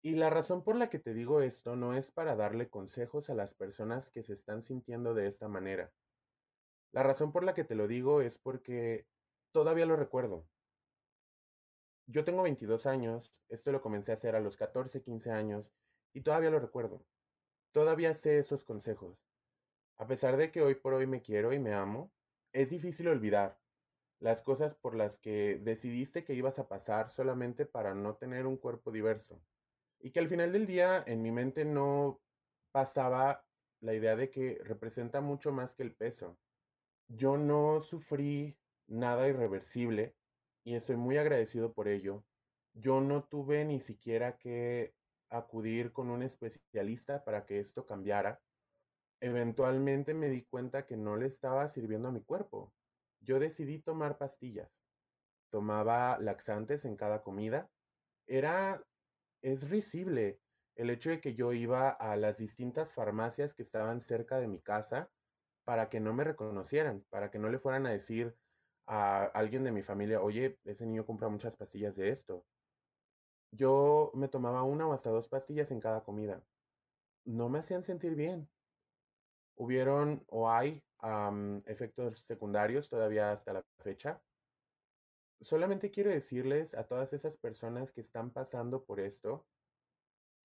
[0.02, 3.36] Y la razón por la que te digo esto no es para darle consejos a
[3.36, 5.92] las personas que se están sintiendo de esta manera.
[6.94, 9.06] La razón por la que te lo digo es porque
[9.52, 10.48] todavía lo recuerdo.
[12.06, 15.74] Yo tengo 22 años, esto lo comencé a hacer a los 14, 15 años
[16.14, 17.06] y todavía lo recuerdo.
[17.74, 19.28] Todavía sé esos consejos.
[19.98, 22.12] A pesar de que hoy por hoy me quiero y me amo,
[22.54, 23.60] es difícil olvidar
[24.20, 28.58] las cosas por las que decidiste que ibas a pasar solamente para no tener un
[28.58, 29.42] cuerpo diverso.
[30.00, 32.22] Y que al final del día en mi mente no
[32.72, 33.46] pasaba
[33.80, 36.38] la idea de que representa mucho más que el peso.
[37.08, 38.58] Yo no sufrí
[38.88, 40.16] nada irreversible
[40.64, 42.26] y estoy muy agradecido por ello.
[42.74, 44.94] Yo no tuve ni siquiera que
[45.30, 48.42] acudir con un especialista para que esto cambiara.
[49.20, 52.74] Eventualmente me di cuenta que no le estaba sirviendo a mi cuerpo.
[53.20, 54.86] Yo decidí tomar pastillas.
[55.50, 57.70] Tomaba laxantes en cada comida.
[58.28, 58.86] Era,
[59.42, 60.40] es risible
[60.76, 64.60] el hecho de que yo iba a las distintas farmacias que estaban cerca de mi
[64.60, 65.10] casa
[65.64, 68.36] para que no me reconocieran, para que no le fueran a decir
[68.86, 72.46] a alguien de mi familia, oye, ese niño compra muchas pastillas de esto.
[73.52, 76.44] Yo me tomaba una o hasta dos pastillas en cada comida.
[77.26, 78.48] No me hacían sentir bien.
[79.58, 80.84] Hubieron o hay
[81.66, 84.22] efectos secundarios todavía hasta la fecha.
[85.42, 89.46] Solamente quiero decirles a todas esas personas que están pasando por esto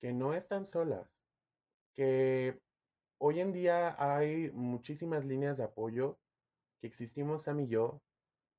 [0.01, 1.25] que no están solas,
[1.95, 2.61] que
[3.19, 6.19] hoy en día hay muchísimas líneas de apoyo,
[6.81, 8.03] que existimos Sam y yo,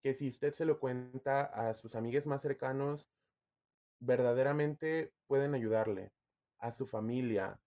[0.02, 3.10] que si usted se lo cuenta a sus amigos más cercanos,
[4.00, 6.14] verdaderamente pueden ayudarle,
[6.60, 7.60] a su familia,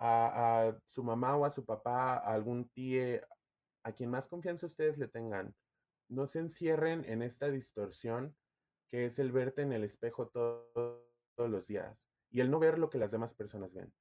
[0.00, 3.20] a, su mamá o a su papá, a algún tío,
[3.84, 5.54] a quien más confianza ustedes le tengan.
[6.08, 8.36] No se encierren en esta distorsión
[8.88, 11.04] que es el verte en el espejo todos
[11.36, 13.92] los días y el no ver lo que las demás personas ven.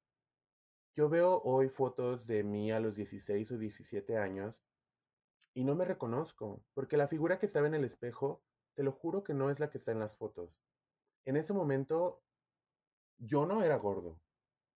[0.96, 4.66] Yo veo hoy fotos de mí a los 16 o 17 años
[5.54, 9.24] y no me reconozco, porque la figura que estaba en el espejo, te lo juro
[9.24, 10.64] que no es la que está en las fotos
[11.30, 12.24] en ese momento
[13.18, 14.20] yo no era gordo,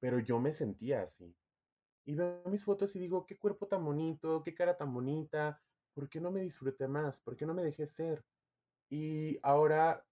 [0.04, 1.34] pero yo me sentía así.
[2.06, 5.62] Y veo mis fotos y digo, qué cuerpo tan bonito, qué cara tan bonita,
[5.94, 7.22] ¿por qué no me disfruté más?
[7.22, 8.22] ¿Por qué no me dejé ser?
[8.90, 10.06] Y ahora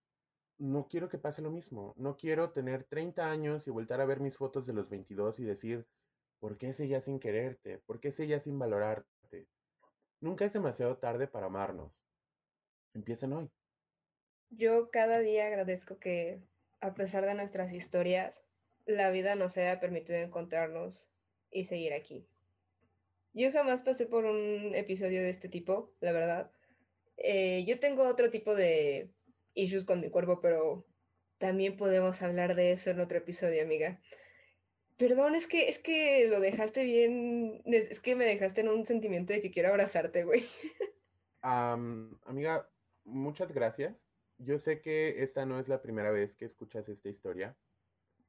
[0.58, 1.94] no quiero que pase lo mismo.
[1.98, 5.44] No quiero tener 30 años y voltar a ver mis fotos de los 22 y
[5.44, 5.86] decir,
[6.40, 7.80] ¿por qué ya sin quererte?
[7.80, 9.50] ¿Por qué ya sin valorarte?
[10.22, 12.02] Nunca es demasiado tarde para amarnos.
[12.94, 13.52] Empiecen hoy.
[14.52, 16.42] Yo cada día agradezco que,
[16.80, 18.46] a pesar de nuestras historias,
[18.86, 21.12] la vida nos haya permitido encontrarnos
[21.50, 22.26] y seguir aquí.
[23.34, 26.52] Yo jamás pasé por un episodio de este tipo, la verdad.
[27.18, 29.12] Eh, yo tengo otro tipo de
[29.54, 30.86] issues con mi cuerpo, pero
[31.38, 34.02] también podemos hablar de eso en otro episodio, amiga.
[34.98, 39.34] Perdón, es que, es que lo dejaste bien, es que me dejaste en un sentimiento
[39.34, 40.46] de que quiero abrazarte, güey.
[41.42, 42.70] amiga,
[43.04, 44.12] muchas gracias
[44.44, 47.56] yo sé que esta no es la primera vez que escuchas esta historia.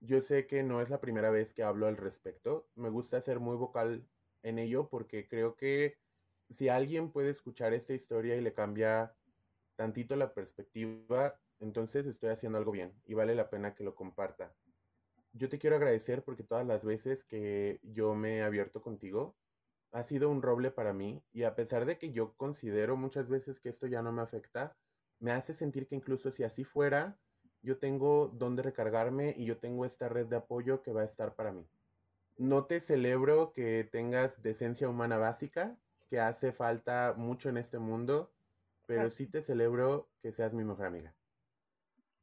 [0.05, 2.69] Yo sé que no es la primera vez que hablo al respecto.
[2.75, 4.05] Me gusta ser muy vocal
[4.43, 5.97] en ello porque creo que
[6.51, 9.15] si alguien puede escuchar esta historia y le cambia
[9.77, 14.53] tantito la perspectiva, entonces estoy haciendo algo bien y vale la pena que lo comparta.
[15.33, 19.37] Yo te quiero agradecer porque todas las veces que yo me he abierto contigo,
[19.93, 23.61] ha sido un roble para mí y a pesar de que yo considero muchas veces
[23.61, 24.77] que esto ya no me afecta,
[25.21, 27.21] me hace sentir que incluso si así fuera,
[27.63, 31.35] yo tengo donde recargarme y yo tengo esta red de apoyo que va a estar
[31.35, 31.65] para mí.
[32.37, 35.77] No te celebro que tengas decencia humana básica,
[36.11, 38.33] que hace falta mucho en este mundo,
[38.87, 41.15] pero sí te celebro que seas mi mejor amiga.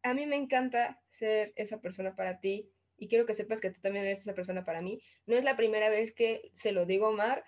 [0.04, 3.82] A mí me encanta ser esa persona para ti y quiero que sepas que tú
[3.82, 5.02] también eres esa persona para mí.
[5.25, 7.45] No es la primera vez que se lo digo, Omar.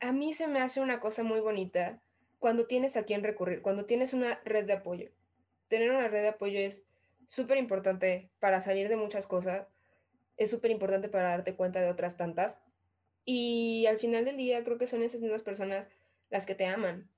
[0.00, 2.00] A mí se me hace una cosa muy bonita
[2.38, 5.10] cuando tienes a quien recurrir, cuando tienes una red de apoyo.
[5.68, 6.84] Tener una red de apoyo es
[7.26, 9.66] súper importante para salir de muchas cosas,
[10.36, 12.58] es súper importante para darte cuenta de otras tantas.
[13.24, 15.88] Y al final del día creo que son esas mismas personas
[16.30, 17.10] las que te aman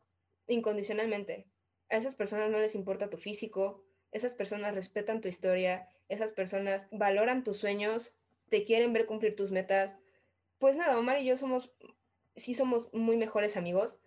[0.46, 1.46] incondicionalmente.
[1.90, 6.88] A esas personas no les importa tu físico, esas personas respetan tu historia, esas personas
[6.90, 8.14] valoran tus sueños,
[8.48, 9.96] te quieren ver cumplir tus metas.
[10.58, 11.72] Pues nada, Omar y yo somos,
[12.36, 13.98] sí somos muy mejores amigos,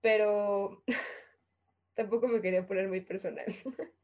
[0.00, 0.84] pero
[1.94, 3.46] tampoco me quería poner muy personal.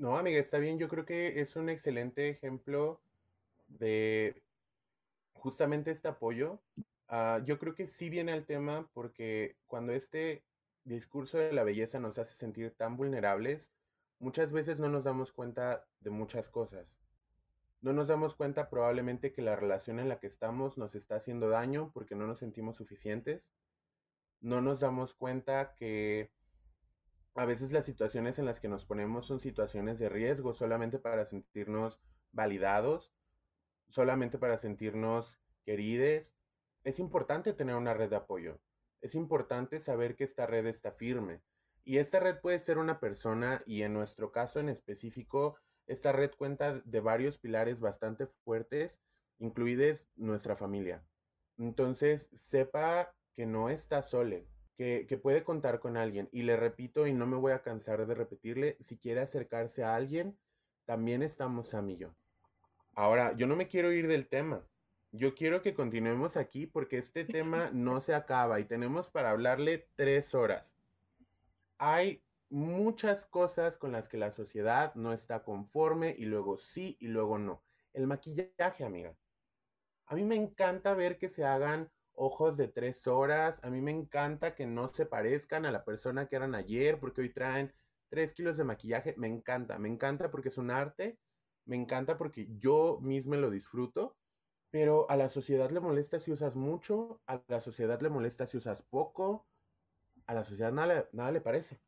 [0.00, 0.78] No, amiga, está bien.
[0.78, 3.00] Yo creo que es un excelente ejemplo
[3.66, 4.42] de
[5.32, 6.60] justamente este apoyo.
[7.08, 10.44] Ah, yo creo que sí viene al tema porque cuando este
[10.84, 13.72] discurso de la belleza nos hace sentir tan vulnerables,
[14.20, 17.00] muchas veces no nos damos cuenta de muchas cosas.
[17.80, 21.48] No nos damos cuenta probablemente que la relación en la que estamos nos está haciendo
[21.48, 23.52] daño porque no nos sentimos suficientes.
[24.40, 26.30] No nos damos cuenta que
[27.38, 31.24] a veces las situaciones en las que nos ponemos son situaciones de riesgo solamente para
[31.24, 32.00] sentirnos
[32.32, 33.14] validados,
[33.86, 36.36] solamente para sentirnos queridos.
[36.82, 38.58] Es importante tener una red de apoyo.
[39.00, 41.40] Es importante saber que esta red está firme.
[41.84, 46.32] Y esta red puede ser una persona y en nuestro caso en específico, esta red
[46.36, 49.00] cuenta de varios pilares bastante fuertes,
[49.38, 51.06] incluides nuestra familia.
[51.56, 56.28] Entonces, sepa que no está sole, que, puede contar con alguien.
[56.30, 59.96] Y le repito, y no me voy a cansar de repetirle, si quiere acercarse a
[59.96, 60.38] alguien,
[60.84, 62.14] también estamos a mí yo.
[62.94, 64.64] Ahora, yo no me quiero ir del tema.
[65.10, 69.88] Yo quiero que continuemos aquí porque este tema no se acaba y tenemos para hablarle
[69.96, 70.78] tres horas.
[71.78, 77.08] Hay muchas cosas con las que la sociedad no está conforme y luego sí y
[77.08, 77.64] luego no.
[77.92, 79.16] El maquillaje, amiga.
[80.06, 83.60] A mí me encanta ver que se hagan ojos de tres horas.
[83.62, 87.22] A mí me encanta que no se parezcan a la persona que eran ayer, porque
[87.22, 87.72] hoy traen
[88.08, 89.14] tres kilos de maquillaje.
[89.16, 91.18] Me encanta, me encanta porque es un arte,
[91.64, 94.16] me encanta porque yo mismo lo disfruto,
[94.70, 98.56] pero a la sociedad le molesta si usas mucho, a la sociedad le molesta si
[98.56, 99.46] usas poco,
[100.26, 101.78] a la sociedad nada, nada le parece.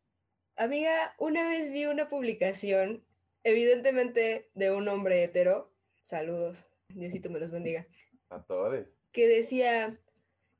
[0.57, 3.05] Amiga, una vez vi una publicación,
[3.45, 5.73] evidentemente de un hombre hetero,
[6.05, 7.87] saludos, Diosito me los bendiga.
[8.29, 8.97] A todos.
[9.12, 9.99] Que decía,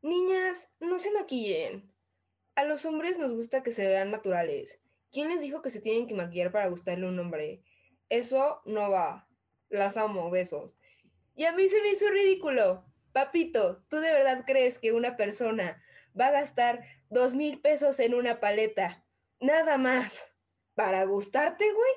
[0.03, 1.93] Niñas, no se maquillen.
[2.55, 4.81] A los hombres nos gusta que se vean naturales.
[5.13, 7.63] ¿Quién les dijo que se tienen que maquillar para gustarle a un hombre?
[8.09, 9.29] Eso no va.
[9.69, 10.77] Las amo, besos.
[11.35, 12.85] Y a mí se me hizo ridículo.
[13.13, 15.83] Papito, ¿tú de verdad crees que una persona
[16.19, 19.05] va a gastar dos mil pesos en una paleta?
[19.41, 20.27] Nada más.
[20.75, 21.93] ¿Para gustarte, güey?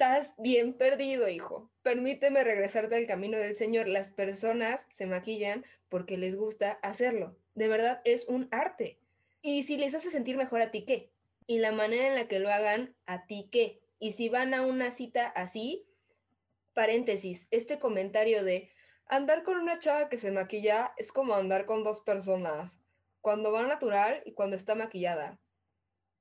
[0.00, 1.72] Estás bien perdido, hijo.
[1.82, 3.88] Permíteme regresarte al camino del Señor.
[3.88, 7.36] Las personas se maquillan porque les gusta hacerlo.
[7.56, 9.00] De verdad, es un arte.
[9.42, 11.10] Y si les hace sentir mejor a ti, ¿qué?
[11.48, 13.80] Y la manera en la que lo hagan, a ti, ¿qué?
[13.98, 15.84] Y si van a una cita así,
[16.74, 18.70] paréntesis, este comentario de
[19.04, 22.78] andar con una chava que se maquilla es como andar con dos personas,
[23.20, 25.40] cuando va natural y cuando está maquillada.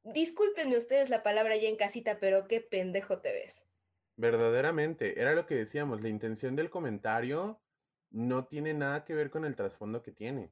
[0.04, 3.66] Discúlpenme ustedes la palabra ya en casita, pero qué pendejo te ves.
[4.17, 7.62] Verdaderamente, era lo que decíamos, la intención del comentario
[8.10, 10.52] no tiene nada que ver con el trasfondo que tiene.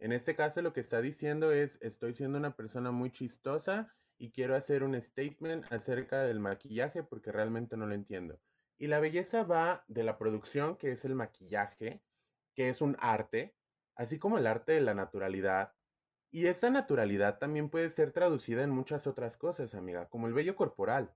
[0.00, 4.32] En este caso lo que está diciendo es, estoy siendo una persona muy chistosa y
[4.32, 8.40] quiero hacer un statement acerca del maquillaje porque realmente no lo entiendo.
[8.78, 12.02] Y la belleza va de la producción, que es el maquillaje,
[12.52, 13.54] que es un arte,
[13.94, 15.72] así como el arte de la naturalidad.
[16.32, 20.56] Y esta naturalidad también puede ser traducida en muchas otras cosas, amiga, como el vello
[20.56, 21.14] corporal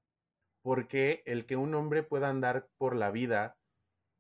[0.63, 3.57] porque el que un hombre pueda andar por la vida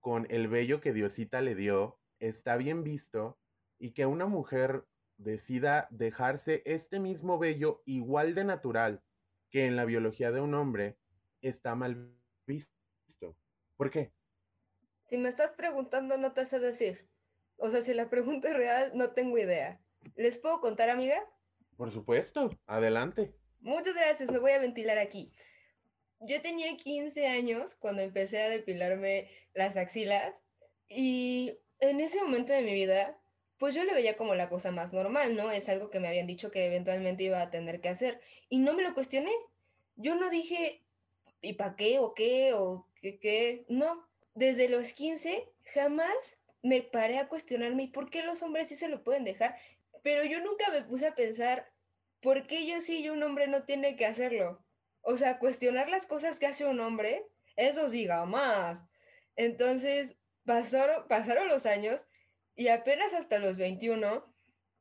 [0.00, 3.38] con el vello que Diosita le dio está bien visto
[3.78, 4.84] y que una mujer
[5.16, 9.02] decida dejarse este mismo vello igual de natural
[9.50, 10.98] que en la biología de un hombre
[11.42, 12.14] está mal
[12.46, 13.36] visto.
[13.76, 14.12] ¿Por qué?
[15.04, 17.08] Si me estás preguntando, no te sé decir.
[17.56, 19.80] O sea, si la pregunta es real, no tengo idea.
[20.16, 21.18] ¿Les puedo contar, amiga?
[21.76, 23.34] Por supuesto, adelante.
[23.60, 25.32] Muchas gracias, me voy a ventilar aquí.
[26.20, 30.40] Yo tenía 15 años cuando empecé a depilarme las axilas
[30.88, 33.18] y en ese momento de mi vida,
[33.58, 35.50] pues yo lo veía como la cosa más normal, ¿no?
[35.52, 38.74] Es algo que me habían dicho que eventualmente iba a tener que hacer y no
[38.74, 39.30] me lo cuestioné.
[39.96, 40.82] Yo no dije,
[41.40, 43.64] ¿y para qué o qué o qué qué?
[43.68, 48.76] No, desde los 15 jamás me paré a cuestionarme ¿y por qué los hombres sí
[48.76, 49.56] se lo pueden dejar?
[50.02, 51.70] Pero yo nunca me puse a pensar,
[52.20, 54.64] ¿por qué yo sí y un hombre no tiene que hacerlo?
[55.10, 57.24] O sea, cuestionar las cosas que hace un hombre,
[57.56, 58.84] eso sí, jamás.
[59.36, 62.06] Entonces, pasaron, pasaron los años
[62.54, 64.30] y apenas hasta los 21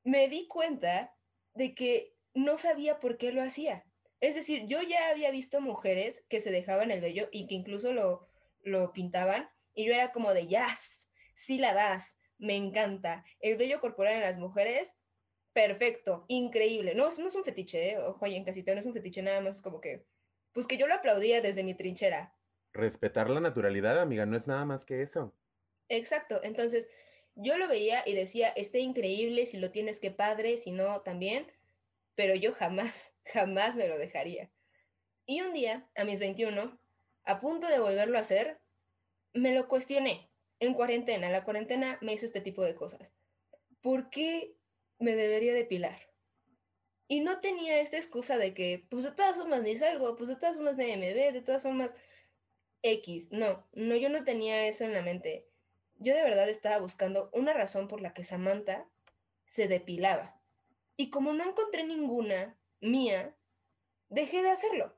[0.04, 1.16] me di cuenta
[1.54, 3.86] de que no sabía por qué lo hacía.
[4.20, 7.94] Es decir, yo ya había visto mujeres que se dejaban el vello y que incluso
[7.94, 8.28] lo,
[8.64, 13.24] lo pintaban y yo era como de, jazz, sí la das, me encanta.
[13.40, 14.92] El vello corporal en las mujeres,
[15.54, 16.96] perfecto, increíble.
[16.96, 17.98] No, no es un fetiche, ¿eh?
[18.00, 20.06] ojo, en casita no es un fetiche, nada más como que,
[20.58, 22.34] pues que yo lo aplaudía desde mi trinchera.
[22.74, 25.32] Respetar la naturalidad, amiga, no es nada más que eso.
[25.88, 26.90] Exacto, entonces
[27.36, 31.46] yo lo veía y decía, está increíble, si lo tienes que padre, si no, también,
[32.16, 34.50] pero yo jamás, jamás me lo dejaría.
[35.28, 36.82] Y un día, a mis 21,
[37.26, 38.60] a punto de volverlo a hacer,
[39.34, 41.30] me lo cuestioné en cuarentena.
[41.30, 43.14] La cuarentena me hizo este tipo de cosas.
[43.82, 44.58] ¿Por qué
[44.98, 46.07] me debería depilar?
[47.08, 50.36] Y no tenía esta excusa de que, pues de todas formas ni salgo, pues de
[50.36, 51.96] todas formas nadie me ve, de todas formas
[52.82, 53.32] X.
[53.32, 55.48] No, no, yo no tenía eso en la mente.
[56.00, 58.88] Yo de verdad estaba buscando una razón por la que Samantha
[59.46, 60.40] se depilaba.
[60.98, 63.36] Y como no encontré ninguna mía,
[64.10, 64.96] dejé de hacerlo.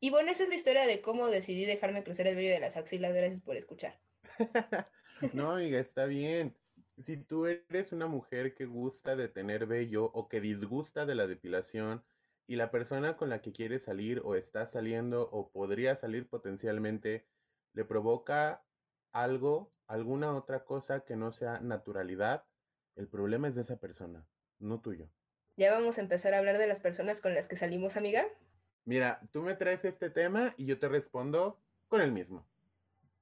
[0.00, 2.76] Y bueno, esa es la historia de cómo decidí dejarme crecer el vello de las
[2.76, 3.14] axilas.
[3.14, 3.98] Gracias por escuchar.
[5.32, 6.56] no, amiga, está bien.
[7.00, 11.28] Si tú eres una mujer que gusta de tener vello o que disgusta de la
[11.28, 12.02] depilación
[12.48, 17.24] y la persona con la que quieres salir o está saliendo o podría salir potencialmente
[17.72, 18.64] le provoca
[19.12, 22.44] algo, alguna otra cosa que no sea naturalidad,
[22.96, 24.26] el problema es de esa persona,
[24.58, 25.08] no tuyo.
[25.56, 28.26] ¿Ya vamos a empezar a hablar de las personas con las que salimos, amiga?
[28.84, 32.44] Mira, tú me traes este tema y yo te respondo con el mismo.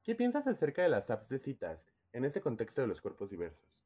[0.02, 3.82] ¿Qué piensas acerca de las apps de citas en ese contexto de los cuerpos diversos?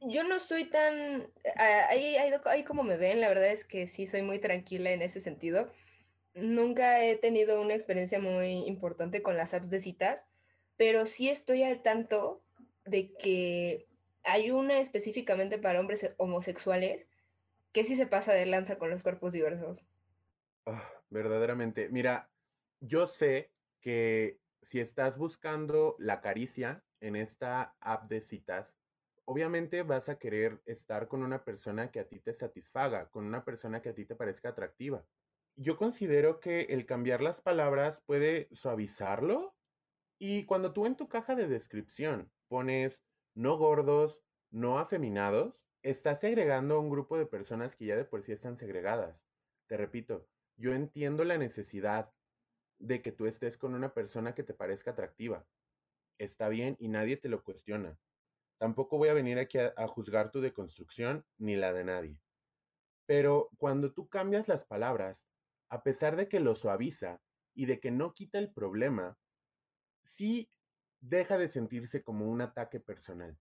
[0.00, 1.28] Yo no soy tan...
[1.56, 5.20] Ahí, ahí, como me ven, la verdad es que sí soy muy tranquila en ese
[5.20, 5.70] sentido.
[6.34, 10.24] Nunca he tenido una experiencia muy importante con las apps de citas,
[10.76, 12.42] pero sí estoy al tanto
[12.84, 13.88] de que
[14.22, 17.08] hay una específicamente para hombres homosexuales
[17.72, 19.86] que sí se pasa de lanza con los cuerpos diversos.
[20.66, 21.88] Ah, verdaderamente.
[21.88, 22.30] Mira,
[22.80, 28.80] yo sé que si estás buscando la caricia en esta app de citas,
[29.24, 33.44] obviamente vas a querer estar con una persona que a ti te satisfaga, con una
[33.44, 35.04] persona que a ti te parezca atractiva.
[35.56, 39.54] Yo considero que el cambiar las palabras puede suavizarlo
[40.18, 46.76] y cuando tú en tu caja de descripción pones no gordos, no afeminados, estás segregando
[46.76, 49.28] a un grupo de personas que ya de por sí están segregadas.
[49.66, 52.12] Te repito, yo entiendo la necesidad
[52.78, 55.46] de que tú estés con una persona que te parezca atractiva.
[56.22, 57.98] Está bien y nadie te lo cuestiona.
[58.56, 62.20] Tampoco voy a venir aquí a, juzgar tu deconstrucción ni la de nadie.
[63.06, 65.28] Pero cuando tú cambias las palabras,
[65.68, 67.20] a pesar de que lo suaviza
[67.54, 69.18] y de que no quita el problema,
[70.04, 70.48] sí
[71.00, 73.36] deja de sentirse como un ataque personal.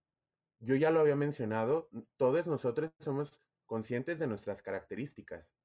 [0.59, 5.55] Yo ya lo había mencionado, todos nosotros somos conscientes de nuestras características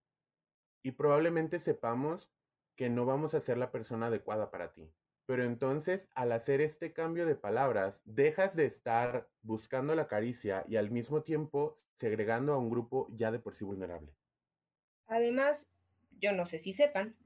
[0.83, 2.31] y probablemente sepamos
[2.77, 4.93] que no vamos a ser la persona adecuada para ti.
[5.27, 10.77] Pero entonces, al hacer este cambio de palabras, dejas de estar buscando la caricia y
[10.77, 14.13] al mismo tiempo segregando a un grupo ya de por sí vulnerable.
[15.09, 15.69] Además,
[16.21, 17.17] yo no sé si sepan,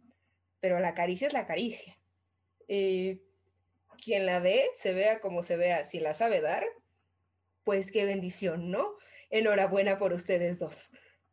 [0.61, 1.99] pero la caricia es la caricia.
[2.67, 3.23] Y
[4.03, 6.65] quien la dé, se vea como se vea, si la sabe dar,
[7.65, 8.97] pues qué bendición, ¿no?
[9.29, 10.91] Enhorabuena por ustedes dos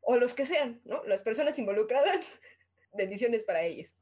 [0.10, 1.04] o los que sean, ¿no?
[1.04, 2.40] Las personas involucradas,
[2.94, 3.98] bendiciones para ellas.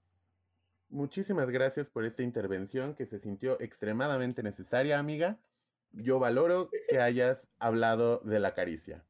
[0.96, 5.38] Muchísimas gracias por esta intervención que se sintió extremadamente necesaria, amiga.
[5.92, 9.04] Yo valoro que hayas hablado de la caricia.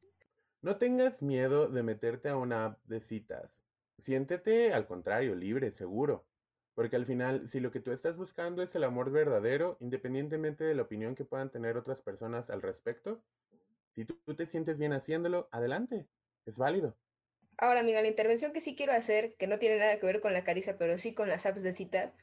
[0.63, 3.67] No tengas miedo de meterte a una app de citas.
[3.99, 6.25] Siéntete, al contrario, libre, seguro.
[6.73, 10.73] Porque al final, si lo que tú estás buscando es el amor verdadero, independientemente de
[10.73, 13.21] la opinión que puedan tener otras personas al respecto,
[13.93, 16.07] si tú, te sientes bien haciéndolo, adelante
[16.47, 16.97] es válido.
[17.57, 20.33] Ahora, amiga, la intervención que sí quiero hacer, que no tiene nada que ver con
[20.33, 22.13] la caricia, pero sí con las apps de citas,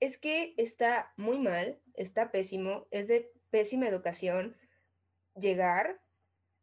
[0.00, 4.56] es que está muy mal, está pésimo, es de pésima educación
[5.34, 6.00] llegar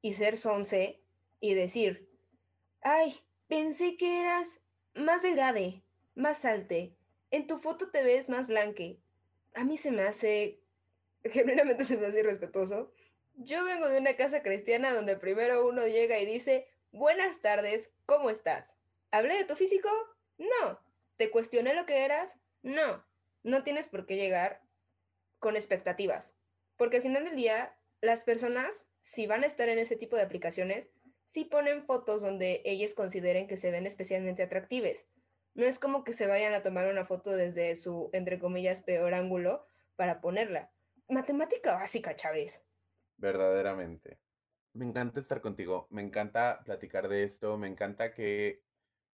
[0.01, 1.01] y ser sonce
[1.39, 2.09] y decir,
[2.81, 3.13] ay,
[3.47, 4.59] pensé que eras
[4.93, 5.83] más delgade,
[6.15, 6.95] más alte,
[7.31, 8.99] en tu foto te ves más blanque.
[9.53, 10.61] A mí se me hace,
[11.23, 12.91] genuinamente se me hace irrespetuoso.
[13.35, 18.29] Yo vengo de una casa cristiana donde primero uno llega y dice, buenas tardes, ¿cómo
[18.29, 18.77] estás?
[19.11, 19.89] ¿Hablé de tu físico?
[20.37, 20.79] No.
[21.17, 22.39] ¿Te cuestioné lo que eras?
[22.63, 23.05] No.
[23.43, 24.61] No tienes por qué llegar
[25.39, 26.35] con expectativas.
[26.77, 30.21] Porque al final del día, las personas, si van a estar en ese tipo de
[30.21, 30.87] aplicaciones,
[31.25, 35.05] sí ponen fotos donde ellas consideren que se ven especialmente atractivas.
[35.53, 39.13] No es como que se vayan a tomar una foto desde su, entre comillas, peor
[39.13, 39.67] ángulo
[39.97, 40.71] para ponerla.
[41.09, 42.61] Matemática básica, Chávez.
[43.17, 44.17] Verdaderamente.
[44.75, 48.61] Me encanta estar contigo, me encanta platicar de esto, me encanta que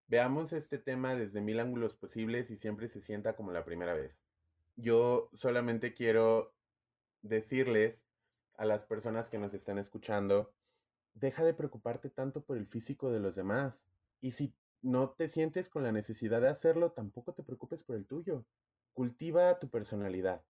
[0.08, 4.26] veamos este tema desde mil ángulos posibles y siempre se sienta como la primera vez.
[4.76, 6.56] Yo solamente quiero
[7.22, 8.08] decirles
[8.56, 10.52] a las personas que nos están escuchando,
[11.14, 13.88] deja de preocuparte tanto por el físico de los demás.
[14.20, 18.08] Y si no te sientes con la necesidad de hacerlo, tampoco te preocupes por el
[18.08, 18.48] tuyo.
[18.94, 20.44] Cultiva tu personalidad.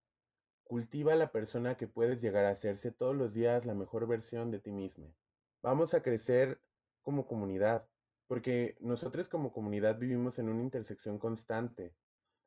[0.71, 4.59] Cultiva la persona que puedes llegar a hacerse todos los días la mejor versión de
[4.59, 5.13] ti mismo.
[5.61, 6.61] Vamos a crecer
[7.01, 7.89] como comunidad,
[8.25, 11.93] porque nosotros como comunidad vivimos en una intersección constante,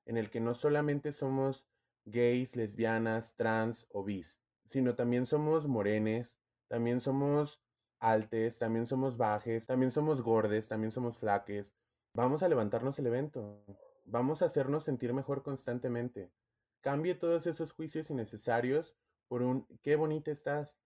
[0.06, 1.68] en el que no solamente somos
[2.06, 7.62] gays, lesbianas, trans o bis, sino también somos morenes, también somos
[7.98, 11.76] altes, también somos bajes, también somos gordes, también somos flaques.
[12.14, 13.62] Vamos a levantarnos el evento,
[14.06, 16.30] vamos a hacernos sentir mejor constantemente.
[16.84, 18.94] Cambie todos esos juicios innecesarios
[19.26, 20.82] por un qué bonita estás.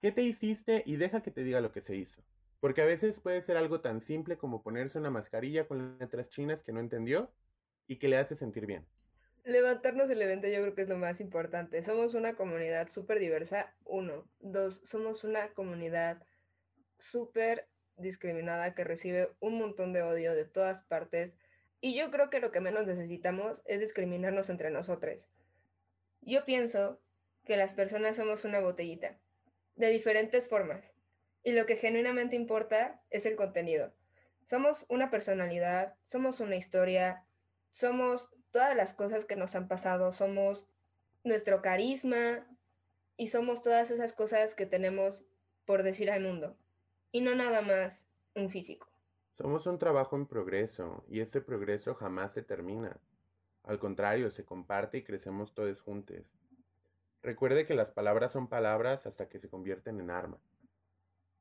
[0.00, 0.82] ¿Qué te hiciste?
[0.86, 2.24] Y deja que te diga lo que se hizo.
[2.60, 6.62] Porque a veces puede ser algo tan simple como ponerse una mascarilla con letras chinas
[6.62, 7.30] que no entendió
[7.86, 8.86] y que le hace sentir bien.
[9.44, 11.82] Levantarnos el evento yo creo que es lo más importante.
[11.82, 14.26] Somos una comunidad súper diversa, uno.
[14.40, 16.24] Dos, somos una comunidad
[16.96, 17.68] súper
[17.98, 21.36] discriminada que recibe un montón de odio de todas partes
[21.84, 25.28] y yo creo que lo que menos necesitamos es discriminarnos entre nosotros.
[26.22, 26.98] Yo pienso
[27.44, 29.18] que las personas somos una botellita,
[29.76, 30.94] de diferentes formas,
[31.42, 33.92] y lo que genuinamente importa es el contenido.
[34.44, 37.26] Somos una personalidad, somos una historia,
[37.70, 40.66] somos todas las cosas que nos han pasado, somos
[41.22, 42.46] nuestro carisma
[43.18, 45.26] y somos todas esas cosas que tenemos
[45.66, 46.56] por decir al mundo,
[47.12, 48.93] y no nada más un físico.
[49.34, 53.00] Somos un trabajo en progreso y ese progreso jamás se termina.
[53.64, 56.38] Al contrario, se comparte y crecemos todos juntos.
[57.20, 60.40] Recuerde que las palabras son palabras hasta que se convierten en armas.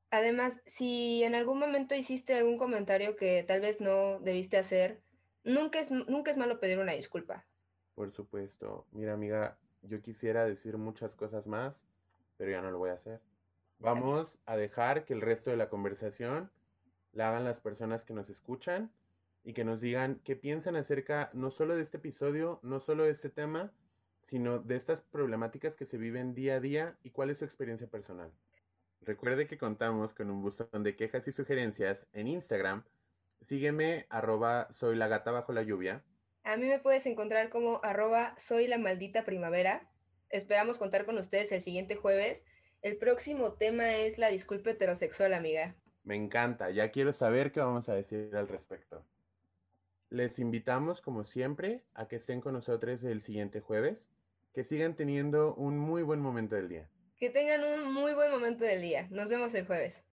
[0.09, 4.99] Además, si en algún momento hiciste algún comentario que tal vez no debiste hacer,
[5.43, 7.45] nunca es, nunca es malo pedir una disculpa.
[7.93, 8.87] Por supuesto.
[8.91, 11.85] Mira, amiga, yo quisiera decir muchas cosas más,
[12.37, 13.21] pero ya no lo voy a hacer.
[13.77, 16.49] Vamos a dejar que el resto de la conversación
[17.13, 18.91] la hagan las personas que nos escuchan
[19.43, 23.11] y que nos digan qué piensan acerca no solo de este episodio, no solo de
[23.11, 23.71] este tema,
[24.21, 27.87] sino de estas problemáticas que se viven día a día y cuál es su experiencia
[27.87, 28.31] personal.
[29.01, 32.85] Recuerde que contamos con un buzón de quejas y sugerencias en Instagram.
[33.41, 36.03] Sígueme arroba soy la gata bajo la lluvia.
[36.45, 39.89] A mí me puedes encontrar como arroba soy la maldita primavera.
[40.29, 42.45] Esperamos contar con ustedes el siguiente jueves.
[42.81, 45.75] El próximo tema es la disculpa heterosexual, amiga.
[46.03, 49.05] Me encanta, ya quiero saber qué vamos a decir al respecto.
[50.09, 54.11] Les invitamos, como siempre, a que estén con nosotros el siguiente jueves,
[54.53, 56.89] que sigan teniendo un muy buen momento del día.
[57.17, 59.07] Que tengan un muy buen momento del día.
[59.09, 60.03] Nos vemos el jueves.